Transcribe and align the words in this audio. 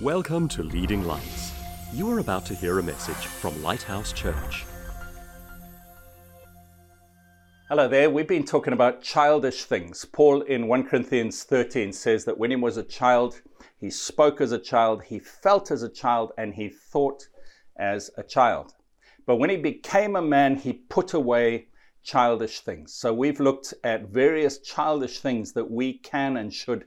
Welcome 0.00 0.48
to 0.48 0.64
Leading 0.64 1.04
Lights. 1.04 1.52
You 1.92 2.10
are 2.10 2.18
about 2.18 2.44
to 2.46 2.54
hear 2.56 2.80
a 2.80 2.82
message 2.82 3.14
from 3.14 3.62
Lighthouse 3.62 4.12
Church. 4.12 4.64
Hello 7.68 7.86
there. 7.86 8.10
We've 8.10 8.26
been 8.26 8.44
talking 8.44 8.72
about 8.72 9.02
childish 9.02 9.66
things. 9.66 10.04
Paul 10.04 10.42
in 10.42 10.66
1 10.66 10.88
Corinthians 10.88 11.44
13 11.44 11.92
says 11.92 12.24
that 12.24 12.36
when 12.36 12.50
he 12.50 12.56
was 12.56 12.76
a 12.76 12.82
child, 12.82 13.40
he 13.78 13.88
spoke 13.88 14.40
as 14.40 14.50
a 14.50 14.58
child, 14.58 15.04
he 15.04 15.20
felt 15.20 15.70
as 15.70 15.84
a 15.84 15.88
child, 15.88 16.32
and 16.36 16.54
he 16.54 16.68
thought 16.68 17.28
as 17.76 18.10
a 18.16 18.24
child. 18.24 18.74
But 19.26 19.36
when 19.36 19.48
he 19.48 19.56
became 19.56 20.16
a 20.16 20.22
man, 20.22 20.56
he 20.56 20.72
put 20.72 21.14
away 21.14 21.68
childish 22.02 22.60
things. 22.60 22.92
So 22.92 23.14
we've 23.14 23.38
looked 23.38 23.74
at 23.84 24.08
various 24.08 24.58
childish 24.58 25.20
things 25.20 25.52
that 25.52 25.70
we 25.70 25.98
can 25.98 26.36
and 26.36 26.52
should 26.52 26.84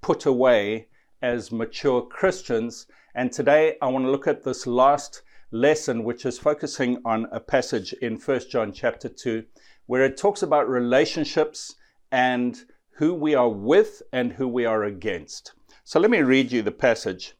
put 0.00 0.24
away 0.24 0.86
as 1.24 1.50
mature 1.50 2.02
Christians. 2.02 2.86
And 3.14 3.32
today 3.32 3.78
I 3.80 3.86
want 3.88 4.04
to 4.04 4.10
look 4.10 4.26
at 4.26 4.44
this 4.44 4.66
last 4.66 5.22
lesson, 5.50 6.04
which 6.04 6.26
is 6.26 6.38
focusing 6.38 7.00
on 7.02 7.26
a 7.32 7.40
passage 7.40 7.94
in 7.94 8.16
1 8.16 8.40
John 8.50 8.72
chapter 8.74 9.08
2 9.08 9.42
where 9.86 10.04
it 10.04 10.18
talks 10.18 10.42
about 10.42 10.68
relationships 10.68 11.76
and 12.12 12.66
who 12.96 13.14
we 13.14 13.34
are 13.34 13.48
with 13.48 14.02
and 14.12 14.32
who 14.32 14.46
we 14.46 14.66
are 14.66 14.84
against. 14.84 15.52
So 15.82 15.98
let 15.98 16.10
me 16.10 16.20
read 16.20 16.52
you 16.52 16.60
the 16.60 16.70
passage, 16.72 17.32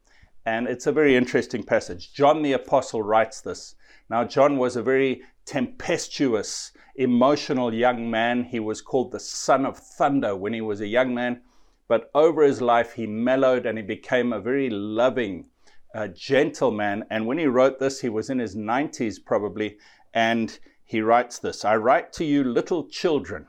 and 0.46 0.66
it's 0.66 0.86
a 0.86 0.92
very 0.92 1.14
interesting 1.14 1.62
passage. 1.62 2.14
John 2.14 2.40
the 2.40 2.52
Apostle 2.54 3.02
writes 3.02 3.42
this. 3.42 3.74
Now, 4.08 4.24
John 4.24 4.56
was 4.56 4.76
a 4.76 4.82
very 4.82 5.22
tempestuous, 5.44 6.72
emotional 6.96 7.72
young 7.72 8.10
man. 8.10 8.44
He 8.44 8.60
was 8.60 8.80
called 8.80 9.12
the 9.12 9.20
son 9.20 9.66
of 9.66 9.78
thunder 9.78 10.34
when 10.34 10.54
he 10.54 10.60
was 10.62 10.80
a 10.80 10.86
young 10.86 11.14
man, 11.14 11.42
but 11.88 12.10
over 12.14 12.42
his 12.42 12.60
life 12.60 12.94
he 12.94 13.06
mellowed 13.06 13.66
and 13.66 13.78
he 13.78 13.84
became 13.84 14.32
a 14.32 14.40
very 14.40 14.70
loving, 14.70 15.46
uh. 15.94 16.08
And 17.10 17.26
when 17.26 17.38
he 17.38 17.46
wrote 17.46 17.78
this, 17.78 18.00
he 18.00 18.08
was 18.08 18.30
in 18.30 18.38
his 18.38 18.56
90s 18.56 19.24
probably, 19.24 19.78
and 20.12 20.58
he 20.84 21.00
writes 21.00 21.38
this 21.38 21.64
I 21.64 21.76
write 21.76 22.12
to 22.14 22.24
you, 22.24 22.44
little 22.44 22.88
children, 22.88 23.46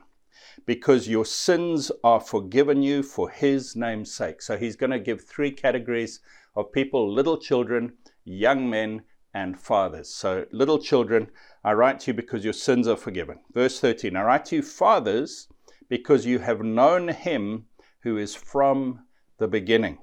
because 0.64 1.08
your 1.08 1.24
sins 1.24 1.90
are 2.04 2.20
forgiven 2.20 2.82
you 2.82 3.02
for 3.02 3.30
his 3.30 3.74
name's 3.74 4.14
sake. 4.14 4.42
So 4.42 4.56
he's 4.56 4.76
going 4.76 4.90
to 4.90 4.98
give 4.98 5.22
three 5.22 5.50
categories 5.50 6.20
of 6.54 6.72
people 6.72 7.12
little 7.12 7.38
children, 7.38 7.94
young 8.24 8.68
men, 8.70 9.02
and 9.34 9.60
fathers. 9.60 10.08
So, 10.08 10.46
little 10.50 10.78
children, 10.78 11.28
I 11.62 11.74
write 11.74 12.00
to 12.00 12.10
you 12.10 12.14
because 12.14 12.42
your 12.42 12.54
sins 12.54 12.88
are 12.88 12.96
forgiven. 12.96 13.40
Verse 13.52 13.78
13 13.78 14.16
I 14.16 14.22
write 14.22 14.46
to 14.46 14.56
you, 14.56 14.62
fathers, 14.62 15.48
because 15.88 16.24
you 16.24 16.38
have 16.38 16.62
known 16.62 17.08
him 17.08 17.66
who 18.06 18.16
is 18.16 18.36
from 18.36 19.00
the 19.38 19.48
beginning. 19.48 19.98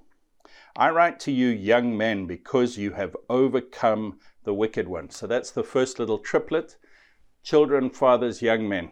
I 0.75 0.89
write 0.89 1.21
to 1.21 1.31
you, 1.31 1.47
young 1.47 1.95
men, 1.95 2.25
because 2.27 2.77
you 2.77 2.91
have 2.91 3.15
overcome 3.29 4.19
the 4.43 4.53
wicked 4.53 4.89
one. 4.89 5.09
So 5.09 5.25
that's 5.25 5.51
the 5.51 5.63
first 5.63 5.99
little 5.99 6.17
triplet 6.19 6.75
children, 7.43 7.89
fathers, 7.89 8.41
young 8.41 8.67
men. 8.67 8.91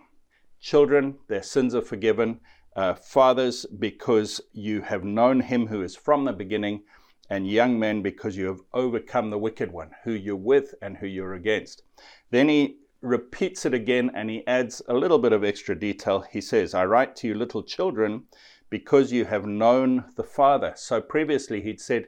Children, 0.62 1.18
their 1.28 1.44
sins 1.44 1.76
are 1.76 1.81
forgiven. 1.81 2.40
Uh, 2.73 2.94
fathers, 2.94 3.66
because 3.66 4.40
you 4.53 4.80
have 4.80 5.03
known 5.03 5.42
him 5.42 5.68
who 5.68 5.81
is 5.81 5.98
from 5.98 6.23
the 6.23 6.31
beginning. 6.31 6.84
And 7.30 7.46
young 7.46 7.78
men, 7.78 8.02
because 8.02 8.38
you 8.38 8.48
have 8.48 8.62
overcome 8.73 9.30
the 9.30 9.38
wicked 9.38 9.73
one, 9.73 9.92
who 10.06 10.14
you're 10.14 10.38
with 10.38 10.73
and 10.81 10.96
who 10.96 11.06
you're 11.06 11.34
against. 11.34 11.84
Then 12.30 12.48
he 12.48 12.78
repeats 13.02 13.66
it 13.66 13.73
again 13.73 14.09
and 14.14 14.30
he 14.30 14.48
adds 14.48 14.81
a 14.88 14.94
little 14.94 15.20
bit 15.20 15.34
of 15.34 15.44
extra 15.44 15.78
detail. 15.78 16.22
He 16.31 16.40
says, 16.40 16.73
I 16.73 16.86
write 16.86 17.18
to 17.18 17.28
you, 17.28 17.34
little 17.34 17.64
children, 17.64 18.23
because 18.72 19.11
you 19.11 19.25
have 19.25 19.45
known 19.45 20.05
the 20.16 20.23
Father. 20.23 20.73
So 20.75 21.00
previously 21.00 21.61
he'd 21.61 21.80
said, 21.80 22.08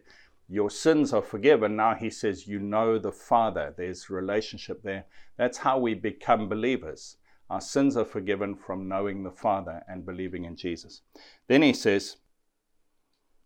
Your 0.50 0.72
sins 0.72 1.14
are 1.14 1.22
forgiven. 1.22 1.76
Now 1.76 1.94
he 1.94 2.10
says, 2.10 2.48
You 2.48 2.58
know 2.58 2.98
the 2.98 3.12
Father. 3.12 3.76
There's 3.78 4.10
relationship 4.10 4.82
there. 4.82 5.06
That's 5.38 5.60
how 5.60 5.78
we 5.78 5.94
become 5.94 6.50
believers. 6.50 7.18
Our 7.50 7.62
sins 7.62 7.98
are 7.98 8.06
forgiven 8.06 8.56
from 8.56 8.88
knowing 8.88 9.24
the 9.24 9.32
Father 9.32 9.84
and 9.88 10.06
believing 10.06 10.46
in 10.46 10.56
Jesus. 10.56 11.02
Then 11.48 11.62
he 11.62 11.74
says, 11.74 12.16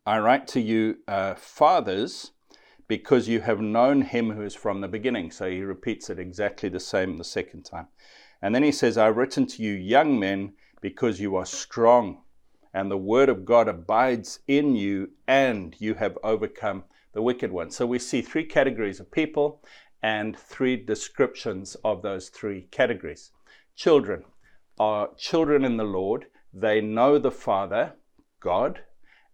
I 0.05 0.19
write 0.19 0.47
to 0.49 0.61
you, 0.61 0.99
uh, 1.07 1.33
fathers, 1.35 2.31
because 2.87 3.27
you 3.27 3.41
have 3.41 3.59
known 3.59 4.03
him 4.03 4.31
who 4.31 4.43
is 4.43 4.55
from 4.55 4.79
the 4.79 4.87
beginning. 4.87 5.31
So 5.31 5.49
he 5.49 5.61
repeats 5.61 6.09
it 6.09 6.19
exactly 6.19 6.69
the 6.69 6.79
same 6.79 7.17
the 7.17 7.23
second 7.23 7.63
time. 7.63 7.87
And 8.41 8.53
then 8.53 8.63
he 8.63 8.71
says, 8.71 8.97
I've 8.97 9.17
written 9.17 9.47
to 9.47 9.63
you, 9.63 9.73
young 9.73 10.19
men, 10.19 10.53
because 10.79 11.19
you 11.19 11.35
are 11.35 11.45
strong, 11.45 12.21
and 12.73 12.89
the 12.89 12.97
word 12.97 13.29
of 13.29 13.45
God 13.45 13.67
abides 13.67 14.39
in 14.47 14.75
you, 14.75 15.11
and 15.27 15.75
you 15.79 15.93
have 15.95 16.17
overcome 16.23 16.83
the 17.13 17.21
wicked 17.21 17.51
one. 17.51 17.71
So 17.71 17.85
we 17.85 17.99
see 17.99 18.21
three 18.21 18.45
categories 18.45 18.99
of 18.99 19.11
people, 19.11 19.61
and 20.03 20.37
three 20.37 20.75
descriptions 20.75 21.75
of 21.83 22.01
those 22.01 22.29
three 22.29 22.67
categories. 22.71 23.31
Children 23.75 24.23
are 24.79 25.09
children 25.17 25.65
in 25.65 25.77
the 25.77 25.83
Lord, 25.83 26.27
they 26.53 26.81
know 26.81 27.17
the 27.17 27.31
Father, 27.31 27.93
God, 28.39 28.81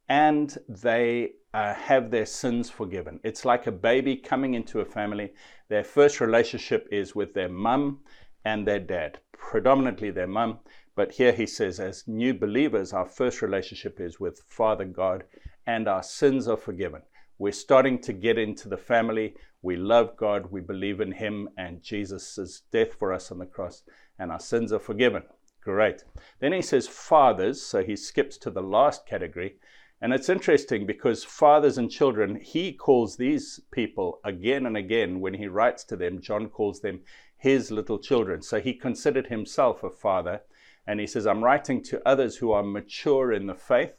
and 0.07 0.57
they 0.67 1.31
uh, 1.53 1.73
have 1.73 2.11
their 2.11 2.25
sins 2.25 2.69
forgiven. 2.69 3.19
It's 3.23 3.45
like 3.45 3.67
a 3.67 3.71
baby 3.71 4.15
coming 4.15 4.53
into 4.53 4.79
a 4.79 4.85
family. 4.85 5.33
Their 5.69 5.83
first 5.83 6.21
relationship 6.21 6.87
is 6.91 7.13
with 7.13 7.33
their 7.33 7.49
mum 7.49 7.99
and 8.45 8.67
their 8.67 8.79
dad, 8.79 9.19
predominantly 9.37 10.11
their 10.11 10.27
mum. 10.27 10.59
But 10.95 11.13
here 11.13 11.31
he 11.31 11.47
says, 11.47 11.79
as 11.79 12.07
new 12.07 12.33
believers, 12.33 12.93
our 12.93 13.05
first 13.05 13.41
relationship 13.41 13.99
is 13.99 14.19
with 14.19 14.43
Father 14.47 14.85
God, 14.85 15.23
and 15.65 15.87
our 15.87 16.03
sins 16.03 16.47
are 16.47 16.57
forgiven. 16.57 17.01
We're 17.39 17.51
starting 17.51 17.99
to 18.01 18.13
get 18.13 18.37
into 18.37 18.69
the 18.69 18.77
family. 18.77 19.35
We 19.61 19.75
love 19.75 20.15
God, 20.17 20.51
we 20.51 20.61
believe 20.61 21.01
in 21.01 21.13
Him, 21.13 21.49
and 21.57 21.81
Jesus' 21.81 22.61
death 22.71 22.93
for 22.93 23.11
us 23.11 23.31
on 23.31 23.39
the 23.39 23.45
cross, 23.45 23.83
and 24.19 24.31
our 24.31 24.39
sins 24.39 24.71
are 24.71 24.79
forgiven. 24.79 25.23
Great. 25.63 26.03
Then 26.39 26.53
he 26.53 26.61
says 26.61 26.87
fathers, 26.87 27.61
so 27.61 27.83
he 27.83 27.95
skips 27.95 28.37
to 28.39 28.51
the 28.51 28.61
last 28.61 29.07
category. 29.07 29.55
And 30.01 30.13
it's 30.13 30.27
interesting 30.27 30.85
because 30.85 31.23
fathers 31.23 31.77
and 31.77 31.89
children, 31.89 32.35
he 32.35 32.73
calls 32.73 33.15
these 33.15 33.61
people 33.71 34.19
again 34.25 34.65
and 34.65 34.75
again 34.75 35.21
when 35.21 35.33
he 35.33 35.47
writes 35.47 35.85
to 35.85 35.95
them, 35.95 36.19
John 36.19 36.49
calls 36.49 36.81
them 36.81 36.99
his 37.37 37.71
little 37.71 37.97
children. 37.97 38.41
So 38.41 38.59
he 38.59 38.73
considered 38.73 39.27
himself 39.27 39.81
a 39.81 39.89
father. 39.89 40.41
And 40.85 40.99
he 40.99 41.07
says, 41.07 41.25
I'm 41.25 41.43
writing 41.43 41.81
to 41.83 42.01
others 42.07 42.37
who 42.37 42.51
are 42.51 42.63
mature 42.63 43.31
in 43.31 43.47
the 43.47 43.55
faith 43.55 43.93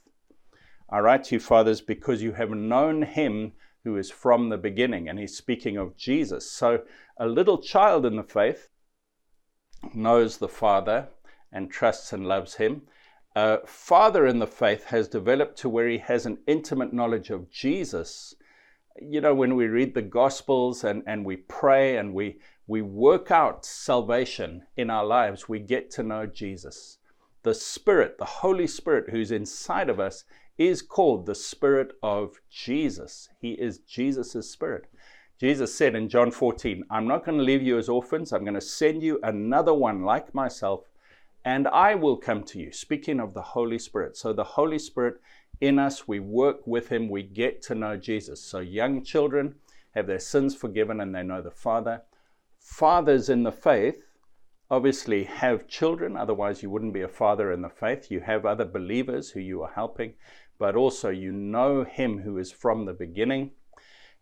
I 0.94 1.00
write 1.00 1.24
to 1.24 1.36
you, 1.36 1.40
fathers, 1.40 1.80
because 1.80 2.22
you 2.22 2.32
have 2.32 2.50
known 2.50 3.02
him 3.02 3.52
who 3.84 3.96
is 3.96 4.10
from 4.10 4.48
the 4.48 4.58
beginning. 4.58 5.08
And 5.08 5.18
he's 5.18 5.36
speaking 5.36 5.76
of 5.76 5.96
Jesus. 5.96 6.50
So 6.50 6.82
a 7.18 7.26
little 7.26 7.58
child 7.58 8.06
in 8.06 8.16
the 8.16 8.22
faith 8.22 8.68
knows 9.94 10.38
the 10.38 10.48
Father 10.48 11.08
and 11.52 11.70
trusts 11.70 12.12
and 12.12 12.26
loves 12.26 12.54
him. 12.54 12.82
A 13.34 13.66
father 13.66 14.26
in 14.26 14.38
the 14.38 14.46
faith 14.46 14.84
has 14.84 15.08
developed 15.08 15.58
to 15.58 15.68
where 15.68 15.88
he 15.88 15.98
has 15.98 16.26
an 16.26 16.38
intimate 16.46 16.92
knowledge 16.92 17.30
of 17.30 17.50
Jesus. 17.50 18.34
You 19.02 19.20
know, 19.20 19.34
when 19.34 19.56
we 19.56 19.66
read 19.66 19.94
the 19.94 20.02
Gospels 20.02 20.84
and, 20.84 21.02
and 21.06 21.24
we 21.24 21.36
pray 21.36 21.96
and 21.96 22.14
we, 22.14 22.38
we 22.66 22.80
work 22.80 23.30
out 23.30 23.66
salvation 23.66 24.62
in 24.76 24.88
our 24.88 25.04
lives, 25.04 25.48
we 25.48 25.58
get 25.58 25.90
to 25.92 26.02
know 26.02 26.26
Jesus. 26.26 26.98
The 27.42 27.54
Spirit, 27.54 28.16
the 28.18 28.24
Holy 28.24 28.66
Spirit 28.66 29.10
who's 29.10 29.30
inside 29.30 29.90
of 29.90 30.00
us, 30.00 30.24
is 30.56 30.80
called 30.80 31.26
the 31.26 31.34
Spirit 31.34 31.92
of 32.02 32.40
Jesus. 32.48 33.28
He 33.40 33.52
is 33.52 33.78
Jesus' 33.78 34.50
Spirit. 34.50 34.86
Jesus 35.38 35.74
said 35.74 35.94
in 35.94 36.08
John 36.08 36.30
14, 36.30 36.84
I'm 36.90 37.06
not 37.06 37.26
going 37.26 37.36
to 37.36 37.44
leave 37.44 37.62
you 37.62 37.76
as 37.76 37.88
orphans. 37.88 38.32
I'm 38.32 38.44
going 38.44 38.54
to 38.54 38.60
send 38.60 39.02
you 39.02 39.18
another 39.22 39.74
one 39.74 40.02
like 40.02 40.34
myself, 40.34 40.88
and 41.44 41.68
I 41.68 41.96
will 41.96 42.16
come 42.16 42.44
to 42.44 42.58
you. 42.58 42.72
Speaking 42.72 43.20
of 43.20 43.34
the 43.34 43.42
Holy 43.42 43.78
Spirit. 43.78 44.16
So, 44.16 44.32
the 44.32 44.44
Holy 44.44 44.78
Spirit 44.78 45.20
in 45.60 45.78
us, 45.78 46.08
we 46.08 46.20
work 46.20 46.66
with 46.66 46.88
Him, 46.88 47.10
we 47.10 47.24
get 47.24 47.60
to 47.62 47.74
know 47.74 47.96
Jesus. 47.96 48.40
So, 48.40 48.60
young 48.60 49.04
children 49.04 49.56
have 49.94 50.06
their 50.06 50.18
sins 50.18 50.54
forgiven 50.54 51.00
and 51.00 51.14
they 51.14 51.22
know 51.22 51.42
the 51.42 51.50
Father. 51.50 52.02
Fathers 52.64 53.28
in 53.28 53.42
the 53.42 53.52
faith 53.52 54.02
obviously 54.70 55.24
have 55.24 55.68
children, 55.68 56.16
otherwise, 56.16 56.62
you 56.62 56.70
wouldn't 56.70 56.94
be 56.94 57.02
a 57.02 57.08
father 57.08 57.52
in 57.52 57.62
the 57.62 57.68
faith. 57.68 58.10
You 58.10 58.20
have 58.20 58.44
other 58.44 58.64
believers 58.64 59.30
who 59.30 59.40
you 59.40 59.62
are 59.62 59.72
helping 59.72 60.14
but 60.58 60.76
also 60.76 61.10
you 61.10 61.32
know 61.32 61.84
him 61.84 62.18
who 62.18 62.38
is 62.38 62.52
from 62.52 62.84
the 62.84 62.92
beginning. 62.92 63.50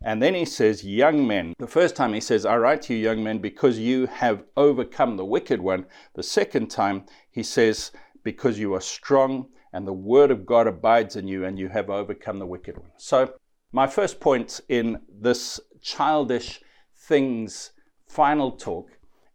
And 0.05 0.21
then 0.21 0.35
he 0.35 0.45
says, 0.45 0.85
Young 0.85 1.27
men. 1.27 1.55
The 1.59 1.67
first 1.67 1.95
time 1.95 2.13
he 2.13 2.21
says, 2.21 2.45
I 2.45 2.57
write 2.57 2.83
to 2.83 2.95
you, 2.95 3.01
young 3.01 3.23
men, 3.23 3.39
because 3.39 3.79
you 3.79 4.07
have 4.07 4.45
overcome 4.57 5.17
the 5.17 5.25
wicked 5.25 5.61
one. 5.61 5.87
The 6.15 6.23
second 6.23 6.71
time 6.71 7.05
he 7.31 7.43
says, 7.43 7.93
Because 8.25 8.59
you 8.59 8.75
are 8.75 8.81
strong 8.81 9.49
and 9.73 9.87
the 9.87 9.93
word 9.93 10.31
of 10.31 10.45
God 10.45 10.67
abides 10.67 11.17
in 11.17 11.29
you 11.29 11.45
and 11.45 11.59
you 11.59 11.69
have 11.69 11.89
overcome 11.89 12.39
the 12.39 12.47
wicked 12.47 12.77
one. 12.77 12.91
So, 12.97 13.35
my 13.71 13.87
first 13.87 14.21
point 14.21 14.61
in 14.69 15.01
this 15.09 15.61
childish 15.81 16.61
things 16.95 17.73
final 18.13 18.51
talk 18.53 18.91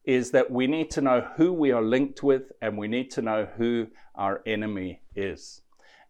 is 0.05 0.29
that 0.31 0.51
we 0.51 0.67
need 0.67 0.91
to 0.91 1.01
know 1.01 1.27
who 1.35 1.51
we 1.51 1.71
are 1.71 1.81
linked 1.81 2.21
with 2.21 2.51
and 2.61 2.77
we 2.77 2.87
need 2.87 3.09
to 3.09 3.21
know 3.21 3.47
who 3.57 3.87
our 4.15 4.41
enemy 4.45 5.01
is. 5.15 5.61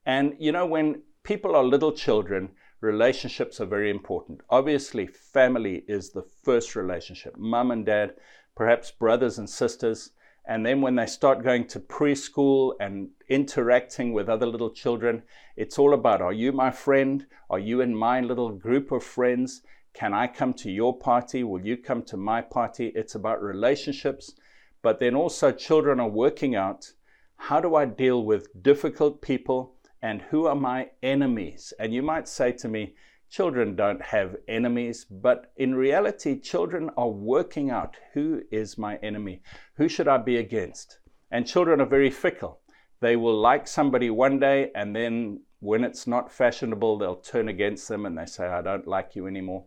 And 0.05 0.35
you 0.37 0.51
know, 0.51 0.65
when 0.65 1.01
people 1.23 1.55
are 1.55 1.63
little 1.63 1.93
children, 1.93 2.49
relationships 2.81 3.61
are 3.61 3.65
very 3.65 3.89
important. 3.89 4.41
Obviously, 4.49 5.07
family 5.07 5.85
is 5.87 6.11
the 6.11 6.25
first 6.43 6.75
relationship 6.75 7.37
mum 7.37 7.71
and 7.71 7.85
dad, 7.85 8.15
perhaps 8.53 8.91
brothers 8.91 9.37
and 9.37 9.49
sisters. 9.49 10.11
And 10.45 10.65
then 10.65 10.81
when 10.81 10.95
they 10.95 11.05
start 11.05 11.43
going 11.43 11.67
to 11.67 11.79
preschool 11.79 12.73
and 12.79 13.09
interacting 13.29 14.13
with 14.13 14.29
other 14.29 14.45
little 14.45 14.71
children, 14.71 15.23
it's 15.55 15.79
all 15.79 15.93
about 15.93 16.21
are 16.21 16.33
you 16.33 16.51
my 16.51 16.71
friend? 16.71 17.25
Are 17.49 17.59
you 17.59 17.79
in 17.79 17.95
my 17.95 18.19
little 18.19 18.51
group 18.51 18.91
of 18.91 19.03
friends? 19.03 19.61
Can 19.97 20.13
I 20.13 20.27
come 20.27 20.53
to 20.53 20.69
your 20.69 20.95
party? 20.95 21.43
Will 21.43 21.65
you 21.65 21.75
come 21.75 22.03
to 22.03 22.17
my 22.17 22.39
party? 22.39 22.91
It's 22.93 23.15
about 23.15 23.41
relationships. 23.41 24.35
But 24.83 24.99
then 24.99 25.15
also, 25.15 25.51
children 25.51 25.99
are 25.99 26.07
working 26.07 26.55
out 26.55 26.93
how 27.37 27.59
do 27.59 27.73
I 27.73 27.85
deal 27.85 28.23
with 28.23 28.61
difficult 28.61 29.23
people 29.23 29.73
and 29.99 30.21
who 30.21 30.45
are 30.45 30.53
my 30.53 30.91
enemies? 31.01 31.73
And 31.79 31.95
you 31.95 32.03
might 32.03 32.27
say 32.27 32.51
to 32.51 32.67
me, 32.67 32.93
children 33.31 33.75
don't 33.75 34.03
have 34.03 34.35
enemies, 34.47 35.03
but 35.03 35.51
in 35.57 35.73
reality, 35.73 36.39
children 36.39 36.91
are 36.95 37.09
working 37.09 37.71
out 37.71 37.97
who 38.13 38.43
is 38.51 38.77
my 38.77 38.97
enemy? 38.97 39.41
Who 39.77 39.89
should 39.89 40.07
I 40.07 40.19
be 40.19 40.37
against? 40.37 40.99
And 41.31 41.47
children 41.47 41.81
are 41.81 41.87
very 41.87 42.11
fickle. 42.11 42.59
They 42.99 43.15
will 43.15 43.39
like 43.39 43.67
somebody 43.67 44.11
one 44.11 44.39
day, 44.39 44.69
and 44.75 44.95
then 44.95 45.39
when 45.59 45.83
it's 45.83 46.07
not 46.07 46.31
fashionable, 46.31 46.97
they'll 46.97 47.15
turn 47.15 47.49
against 47.49 47.87
them 47.87 48.05
and 48.05 48.17
they 48.17 48.25
say, 48.25 48.47
I 48.47 48.61
don't 48.61 48.87
like 48.87 49.15
you 49.15 49.27
anymore. 49.27 49.65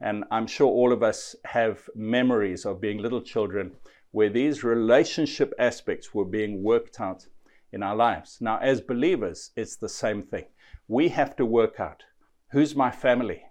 And 0.00 0.24
I'm 0.30 0.46
sure 0.46 0.68
all 0.68 0.92
of 0.92 1.02
us 1.02 1.36
have 1.44 1.88
memories 1.94 2.64
of 2.64 2.80
being 2.80 2.98
little 2.98 3.22
children 3.22 3.72
where 4.12 4.30
these 4.30 4.64
relationship 4.64 5.52
aspects 5.58 6.14
were 6.14 6.24
being 6.24 6.62
worked 6.62 7.00
out 7.00 7.26
in 7.72 7.82
our 7.82 7.94
lives. 7.94 8.38
Now, 8.40 8.58
as 8.58 8.80
believers, 8.80 9.50
it's 9.56 9.76
the 9.76 9.88
same 9.88 10.22
thing. 10.22 10.46
We 10.88 11.08
have 11.10 11.36
to 11.36 11.46
work 11.46 11.78
out 11.78 12.04
who's 12.52 12.74
my 12.74 12.90
family? 12.90 13.44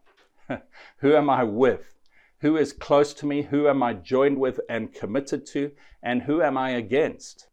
who 0.98 1.16
am 1.16 1.30
I 1.30 1.44
with? 1.44 1.96
Who 2.42 2.58
is 2.58 2.74
close 2.74 3.14
to 3.16 3.26
me? 3.26 3.44
Who 3.44 3.68
am 3.68 3.82
I 3.82 3.94
joined 3.94 4.38
with 4.38 4.60
and 4.70 4.94
committed 4.94 5.46
to? 5.48 5.72
And 6.04 6.24
who 6.24 6.42
am 6.42 6.58
I 6.58 6.72
against? 6.72 7.48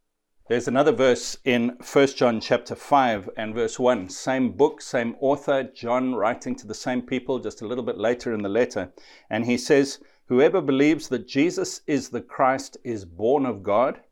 There's 0.48 0.68
another 0.68 0.92
verse 0.92 1.36
in 1.44 1.76
1 1.92 2.06
John 2.14 2.40
chapter 2.40 2.76
5 2.76 3.30
and 3.36 3.52
verse 3.52 3.80
1. 3.80 4.08
Same 4.10 4.52
book, 4.52 4.80
same 4.80 5.16
author, 5.18 5.64
John 5.64 6.14
writing 6.14 6.54
to 6.54 6.68
the 6.68 6.72
same 6.72 7.02
people 7.02 7.40
just 7.40 7.62
a 7.62 7.66
little 7.66 7.82
bit 7.82 7.98
later 7.98 8.32
in 8.32 8.42
the 8.42 8.48
letter. 8.48 8.92
And 9.28 9.44
he 9.44 9.58
says, 9.58 9.98
Whoever 10.26 10.60
believes 10.60 11.08
that 11.08 11.26
Jesus 11.26 11.80
is 11.88 12.10
the 12.10 12.20
Christ 12.20 12.76
is 12.84 13.04
born 13.04 13.44
of 13.44 13.64
God, 13.64 14.02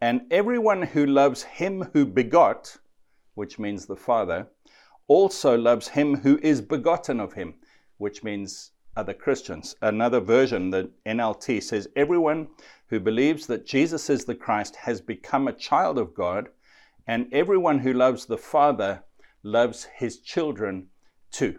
and 0.00 0.22
everyone 0.30 0.80
who 0.80 1.04
loves 1.04 1.42
him 1.42 1.90
who 1.92 2.06
begot, 2.06 2.78
which 3.34 3.58
means 3.58 3.84
the 3.84 3.96
Father, 3.96 4.46
also 5.08 5.58
loves 5.58 5.88
him 5.88 6.16
who 6.16 6.38
is 6.42 6.62
begotten 6.62 7.20
of 7.20 7.34
him, 7.34 7.52
which 7.98 8.24
means 8.24 8.72
other 8.96 9.14
Christians. 9.14 9.76
Another 9.82 10.20
version, 10.20 10.70
the 10.70 10.90
NLT, 11.04 11.62
says, 11.62 11.88
Everyone 11.96 12.48
who 12.88 12.98
believes 12.98 13.46
that 13.46 13.66
Jesus 13.66 14.08
is 14.08 14.24
the 14.24 14.34
Christ 14.34 14.76
has 14.76 15.00
become 15.00 15.48
a 15.48 15.52
child 15.52 15.98
of 15.98 16.14
God, 16.14 16.48
and 17.06 17.28
everyone 17.32 17.78
who 17.78 17.92
loves 17.92 18.26
the 18.26 18.38
Father 18.38 19.02
loves 19.42 19.84
his 19.96 20.18
children 20.18 20.88
too. 21.30 21.58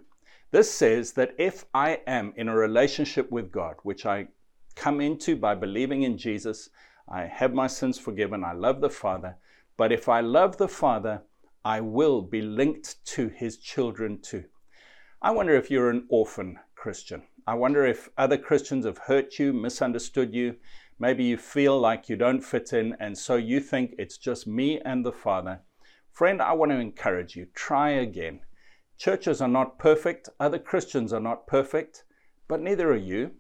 This 0.51 0.71
says 0.71 1.13
that 1.13 1.35
if 1.37 1.65
I 1.73 2.01
am 2.07 2.33
in 2.35 2.47
a 2.47 2.55
relationship 2.55 3.31
with 3.31 3.51
God, 3.51 3.75
which 3.83 4.05
I 4.05 4.27
come 4.75 5.01
into 5.01 5.35
by 5.35 5.55
believing 5.55 6.03
in 6.03 6.17
Jesus, 6.17 6.69
I 7.09 7.23
have 7.23 7.53
my 7.53 7.67
sins 7.67 7.97
forgiven, 7.97 8.43
I 8.43 8.53
love 8.53 8.81
the 8.81 8.89
Father, 8.89 9.35
but 9.77 9.91
if 9.91 10.09
I 10.09 10.21
love 10.21 10.57
the 10.57 10.67
Father, 10.67 11.21
I 11.63 11.81
will 11.81 12.21
be 12.21 12.41
linked 12.41 13.03
to 13.05 13.27
his 13.27 13.57
children 13.57 14.19
too. 14.21 14.45
I 15.21 15.31
wonder 15.31 15.55
if 15.55 15.69
you're 15.69 15.89
an 15.89 16.05
orphan 16.09 16.59
Christian. 16.77 17.23
I 17.45 17.55
wonder 17.55 17.85
if 17.85 18.09
other 18.17 18.37
Christians 18.37 18.85
have 18.85 18.99
hurt 18.99 19.39
you, 19.39 19.51
misunderstood 19.51 20.33
you, 20.33 20.55
Maybe 20.99 21.23
you 21.25 21.37
feel 21.37 21.79
like 21.79 22.09
you 22.09 22.15
don't 22.15 22.41
fit 22.41 22.73
in, 22.73 22.95
and 22.99 23.15
so 23.15 23.35
you 23.35 23.59
think 23.59 23.93
it's 23.99 24.17
just 24.17 24.47
me 24.47 24.79
and 24.79 25.05
the 25.05 25.11
Father. 25.11 25.61
Friend, 26.11 26.41
I 26.41 26.53
want 26.53 26.71
to 26.71 26.79
encourage 26.79 27.35
you 27.35 27.47
try 27.53 27.91
again. 27.91 28.41
Churches 28.97 29.39
are 29.39 29.47
not 29.47 29.77
perfect, 29.77 30.27
other 30.39 30.57
Christians 30.57 31.13
are 31.13 31.19
not 31.19 31.45
perfect, 31.45 32.03
but 32.47 32.61
neither 32.61 32.91
are 32.91 32.95
you, 32.95 33.31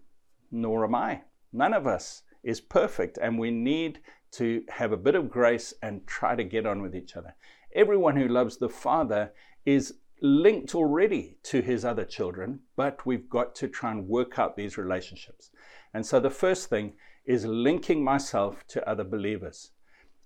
nor 0.51 0.83
am 0.83 0.93
I. 0.93 1.23
None 1.51 1.73
of 1.73 1.87
us 1.87 2.21
is 2.43 2.61
perfect, 2.61 3.17
and 3.17 3.39
we 3.39 3.49
need 3.49 4.01
to 4.33 4.63
have 4.69 4.91
a 4.91 4.97
bit 4.97 5.15
of 5.15 5.31
grace 5.31 5.73
and 5.81 6.05
try 6.05 6.35
to 6.35 6.43
get 6.43 6.67
on 6.67 6.83
with 6.83 6.95
each 6.95 7.17
other. 7.17 7.35
Everyone 7.73 8.17
who 8.17 8.27
loves 8.27 8.57
the 8.57 8.69
Father 8.69 9.33
is 9.65 9.95
linked 10.21 10.73
already 10.73 11.37
to 11.43 11.61
his 11.61 11.85
other 11.85 12.05
children, 12.05 12.59
but 12.75 13.05
we've 13.05 13.29
got 13.29 13.53
to 13.55 13.67
try 13.67 13.91
and 13.91 14.07
work 14.07 14.39
out 14.39 14.55
these 14.55 14.77
relationships. 14.77 15.51
And 15.93 16.05
so 16.05 16.19
the 16.19 16.29
first 16.29 16.69
thing 16.69 16.93
is 17.25 17.45
linking 17.45 18.03
myself 18.03 18.65
to 18.67 18.89
other 18.89 19.03
believers. 19.03 19.71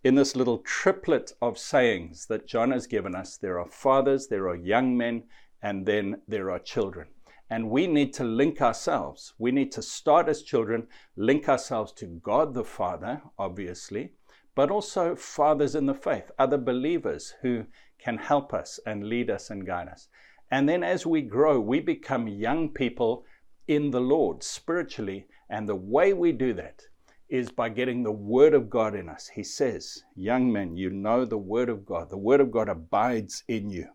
In 0.04 0.16
this 0.16 0.36
little 0.36 0.60
triplet 0.60 1.34
of 1.42 1.58
sayings 1.58 2.26
that 2.28 2.48
John 2.48 2.72
has 2.72 2.88
given 2.88 3.16
us, 3.16 3.38
there 3.38 3.60
are 3.60 3.68
fathers, 3.68 4.28
there 4.28 4.48
are 4.48 4.56
young 4.56 4.98
men, 4.98 5.24
and 5.62 5.86
then 5.86 6.22
there 6.28 6.50
are 6.50 6.60
children. 6.60 7.08
And 7.50 7.70
we 7.70 7.86
need 7.86 8.14
to 8.14 8.24
link 8.24 8.62
ourselves. 8.62 9.34
We 9.38 9.52
need 9.52 9.72
to 9.74 9.82
start 9.82 10.30
as 10.30 10.42
children, 10.42 10.88
link 11.18 11.50
ourselves 11.50 11.92
to 11.94 12.06
God 12.06 12.54
the 12.54 12.64
Father, 12.64 13.22
obviously, 13.38 14.14
but 14.56 14.72
also 14.72 15.16
fathers 15.16 15.76
in 15.76 15.86
the 15.86 15.94
faith, 15.94 16.32
other 16.40 16.58
believers 16.58 17.34
who 17.42 17.66
can 18.02 18.18
help 18.18 18.54
us 18.54 18.80
and 18.86 19.08
lead 19.08 19.30
us 19.30 19.50
and 19.50 19.66
guide 19.66 19.88
us. 19.88 20.08
And 20.50 20.68
then 20.68 20.84
as 20.84 21.06
we 21.06 21.22
grow, 21.22 21.60
we 21.60 21.80
become 21.80 22.28
young 22.28 22.70
people 22.70 23.26
in 23.68 23.92
the 23.92 24.02
Lord 24.02 24.44
spiritually. 24.44 25.28
And 25.50 25.68
the 25.68 25.76
way 25.76 26.14
we 26.14 26.32
do 26.32 26.54
that 26.54 26.82
is 27.30 27.50
by 27.50 27.70
getting 27.70 28.04
the 28.04 28.12
Word 28.12 28.54
of 28.54 28.70
God 28.70 28.94
in 28.94 29.08
us. 29.08 29.30
He 29.30 29.44
says, 29.44 30.04
Young 30.16 30.52
men, 30.52 30.76
you 30.76 30.90
know 30.90 31.24
the 31.24 31.38
Word 31.38 31.70
of 31.70 31.86
God. 31.86 32.10
The 32.10 32.18
Word 32.18 32.42
of 32.42 32.52
God 32.52 32.68
abides 32.68 33.44
in 33.48 33.70
you, 33.70 33.88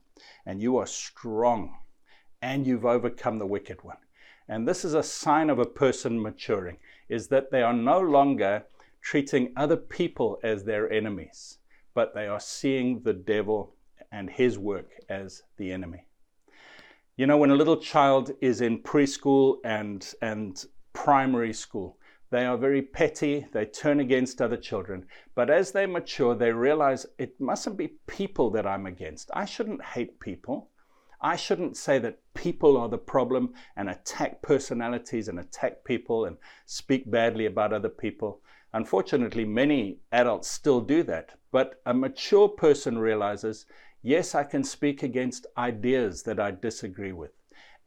and 0.47 0.63
you 0.63 0.79
are 0.79 0.87
strong, 0.87 1.77
and 2.41 2.67
you've 2.67 2.87
overcome 2.87 3.39
the 3.39 3.47
wicked 3.47 3.85
one. 3.85 3.99
And 4.49 4.67
this 4.67 4.87
is 4.87 4.95
a 4.95 5.03
sign 5.03 5.51
of 5.51 5.59
a 5.59 5.67
person 5.67 6.23
maturing, 6.23 6.79
is 7.11 7.29
that 7.29 7.51
they 7.51 7.61
are 7.63 7.75
no 7.75 8.01
longer 8.01 8.65
treating 9.03 9.53
other 9.55 9.77
people 9.77 10.41
as 10.43 10.65
their 10.65 10.91
enemies, 10.91 11.59
but 11.93 12.15
they 12.15 12.27
are 12.27 12.41
seeing 12.41 13.03
the 13.03 13.13
devil 13.13 13.76
and 14.13 14.31
his 14.31 14.59
work 14.59 14.91
as 15.09 15.43
the 15.57 15.73
enemy. 15.73 16.07
You 17.17 17.27
know, 17.27 17.39
when 17.39 17.51
a 17.51 17.57
little 17.57 17.79
child 17.79 18.33
is 18.41 18.61
in 18.61 18.83
preschool 18.83 19.57
and, 19.65 20.07
and 20.21 20.63
primary 20.93 21.53
school, 21.53 21.99
they 22.31 22.45
are 22.45 22.57
very 22.57 22.83
petty, 22.83 23.47
they 23.53 23.65
turn 23.65 24.01
against 24.01 24.43
other 24.43 24.57
children. 24.57 25.07
But 25.35 25.49
as 25.49 25.71
they 25.71 25.87
mature, 25.87 26.35
they 26.35 26.53
realize 26.53 27.07
it 27.19 27.41
mustn't 27.41 27.77
be 27.77 27.95
people 28.07 28.51
that 28.51 28.67
I'm 28.67 28.87
against. 28.87 29.31
I 29.33 29.45
shouldn't 29.45 29.83
hate 29.83 30.19
people. 30.21 30.71
I 31.21 31.37
shouldn't 31.37 31.77
say 31.77 31.99
that 32.01 32.19
people 32.35 32.77
are 32.77 32.89
the 32.89 32.99
problem 32.99 33.55
and 33.77 33.89
attack 33.89 34.43
personalities 34.43 35.29
and 35.29 35.39
attack 35.39 35.85
people 35.85 36.27
and 36.27 36.37
speak 36.67 37.11
badly 37.11 37.47
about 37.47 37.73
other 37.73 37.89
people. 37.89 38.43
Unfortunately, 38.75 39.45
many 39.45 40.01
adults 40.13 40.51
still 40.51 40.81
do 40.81 41.03
that. 41.05 41.31
But 41.51 41.81
a 41.87 41.95
mature 41.95 42.49
person 42.49 42.99
realizes 42.99 43.65
yes, 44.07 44.37
I 44.37 44.45
can 44.45 44.63
speak 44.63 45.03
against 45.03 45.47
ideas 45.59 46.23
that 46.23 46.39
I 46.39 46.53
disagree 46.53 47.11
with. 47.11 47.33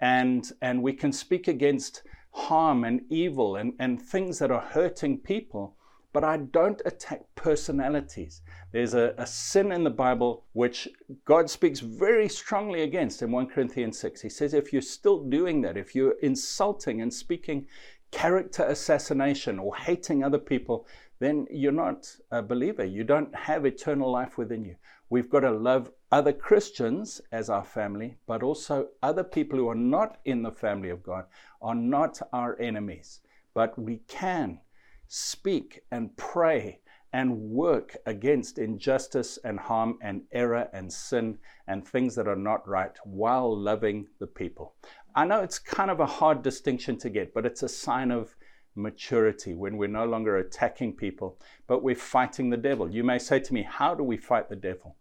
And, 0.02 0.52
and 0.62 0.84
we 0.84 0.92
can 0.92 1.14
speak 1.14 1.48
against 1.48 2.04
harm 2.32 2.84
and 2.84 3.02
evil 3.10 3.56
and, 3.56 3.74
and 3.80 4.02
things 4.02 4.38
that 4.40 4.52
are 4.52 4.60
hurting 4.60 5.20
people, 5.20 5.78
but 6.12 6.26
I 6.26 6.36
don't 6.36 6.82
attack 6.84 7.22
personalities. 7.36 8.42
There's 8.74 8.96
a, 8.96 9.14
a, 9.18 9.26
sin 9.26 9.72
in 9.72 9.86
the 9.86 9.90
Bible 9.90 10.44
which 10.52 10.90
God 11.24 11.50
speaks 11.50 11.80
very 11.80 12.28
strongly 12.28 12.82
against 12.82 13.22
in 13.22 13.32
1 13.32 13.48
Corinthians 13.48 13.98
6. 14.00 14.22
He 14.22 14.30
says, 14.30 14.54
if 14.54 14.74
you're 14.74 14.82
still 14.82 15.24
doing 15.24 15.62
that, 15.62 15.78
if 15.78 15.96
you're 15.96 16.20
insulting 16.22 17.02
and 17.02 17.14
speaking 17.14 17.66
character 18.12 18.64
assassination 18.64 19.58
or 19.58 19.74
hating 19.74 20.26
other 20.26 20.40
people, 20.40 20.86
then 21.20 21.48
you're 21.50 21.72
not 21.72 22.14
a 22.32 22.42
believer. 22.42 22.84
You 22.84 23.06
don't 23.06 23.34
have 23.34 23.66
eternal 23.66 24.12
life 24.12 24.38
within 24.38 24.66
you. 24.66 24.76
We've 25.10 25.30
got 25.30 25.42
to 25.42 25.52
love 25.52 25.92
other 26.12 26.34
Christians 26.34 27.22
as 27.32 27.50
our 27.50 27.64
family, 27.64 28.18
but 28.26 28.42
also 28.42 28.90
other 29.04 29.24
people 29.24 29.60
who 29.60 29.70
are 29.70 29.76
not 29.76 30.18
in 30.26 30.42
the 30.42 30.52
family 30.52 30.90
of 30.90 31.04
God 31.04 31.26
are 31.62 31.76
not 31.76 32.20
our 32.34 32.60
enemies. 32.60 33.22
But 33.54 33.78
we 33.78 33.98
can 34.08 34.60
speak 35.08 35.82
and 35.92 36.16
pray 36.18 36.80
and 37.12 37.36
work 37.36 37.98
against 38.06 38.60
injustice 38.60 39.40
and 39.44 39.60
harm 39.60 39.98
and 40.02 40.24
error 40.32 40.70
and 40.74 40.92
sin 40.92 41.38
and 41.68 41.88
things 41.88 42.16
that 42.16 42.28
are 42.28 42.36
not 42.36 42.68
right 42.68 42.96
while 43.04 43.56
loving 43.56 44.08
the 44.20 44.28
people. 44.28 44.76
I 45.16 45.26
know 45.26 45.42
it's 45.42 45.58
kind 45.58 45.90
of 45.90 46.00
a 46.00 46.06
hard 46.06 46.44
distinction 46.44 46.98
to 47.00 47.10
get, 47.10 47.34
but 47.34 47.46
it's 47.46 47.64
a 47.64 47.70
sign 47.70 48.12
of 48.12 48.36
maturity 48.76 49.56
when 49.56 49.78
we're 49.78 49.88
no 49.88 50.06
longer 50.06 50.38
attacking 50.38 50.96
people, 50.96 51.40
but 51.68 51.84
we're 51.84 51.96
fighting 51.96 52.50
the 52.50 52.58
devil. 52.58 52.90
You 52.90 53.04
may 53.04 53.18
say 53.18 53.40
to 53.40 53.54
me, 53.54 53.64
How 53.64 53.96
do 53.96 54.04
we 54.04 54.18
fight 54.18 54.50
the 54.50 54.56
devil? 54.56 54.96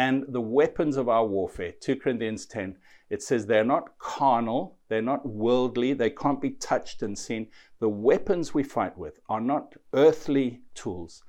And 0.00 0.24
the 0.28 0.40
weapons 0.40 0.96
of 0.96 1.10
our 1.10 1.26
warfare, 1.26 1.72
2 1.72 1.96
Corinthians 1.96 2.46
10, 2.46 2.78
It 3.10 3.22
says 3.22 3.44
they're 3.44 3.62
not 3.62 3.98
carnal, 3.98 4.78
they're 4.88 5.02
not 5.02 5.26
worldly, 5.28 5.92
they 5.92 6.08
can't 6.08 6.40
be 6.40 6.52
touched 6.52 7.02
and 7.02 7.18
seen. 7.18 7.48
The 7.80 7.90
weapons 7.90 8.54
we 8.54 8.62
fight 8.62 8.96
with 8.96 9.20
are 9.28 9.42
not 9.42 9.74
earthly 9.92 10.62
tools, 10.74 11.22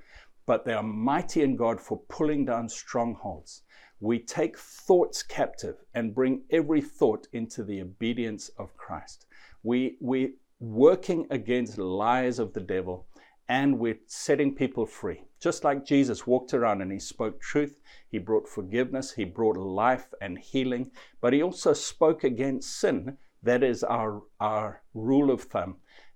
but 0.46 0.64
they 0.64 0.72
are 0.72 0.84
mighty 0.84 1.42
in 1.42 1.58
God 1.58 1.82
for 1.82 2.00
pulling 2.08 2.46
down 2.46 2.70
strongholds. 2.70 3.64
We 4.00 4.20
take 4.20 4.58
thoughts 4.58 5.22
captive 5.22 5.84
and 5.94 6.16
bring 6.16 6.44
every 6.50 6.80
thought 6.80 7.28
into 7.34 7.66
the 7.66 7.82
obedience 7.82 8.48
of 8.58 8.78
Christ. 8.78 9.26
We, 9.64 9.98
we 10.00 10.36
working 10.62 11.28
against 11.30 11.78
lies 11.78 12.40
of 12.40 12.54
the 12.54 12.62
devil 12.62 13.06
and 13.52 13.78
we're 13.78 14.00
setting 14.08 14.56
people 14.56 14.86
free. 14.86 15.26
Just 15.42 15.66
like 15.66 15.86
Jesus 15.86 16.26
walked 16.26 16.54
around 16.54 16.82
and 16.82 16.90
he 16.90 17.00
spoke 17.00 17.42
truth, 17.42 17.82
he 18.08 18.18
brought 18.18 18.48
forgiveness, 18.48 19.12
he 19.12 19.26
brought 19.26 19.58
life 19.58 20.08
and 20.22 20.40
healing, 20.40 20.90
but 21.20 21.34
he 21.34 21.44
also 21.44 21.74
spoke 21.74 22.24
against 22.24 22.80
sin. 22.80 23.18
That 23.44 23.62
is 23.62 23.84
our, 23.84 24.24
our 24.40 24.84
rule 24.94 25.30
of 25.30 25.42
thumb, 25.42 25.76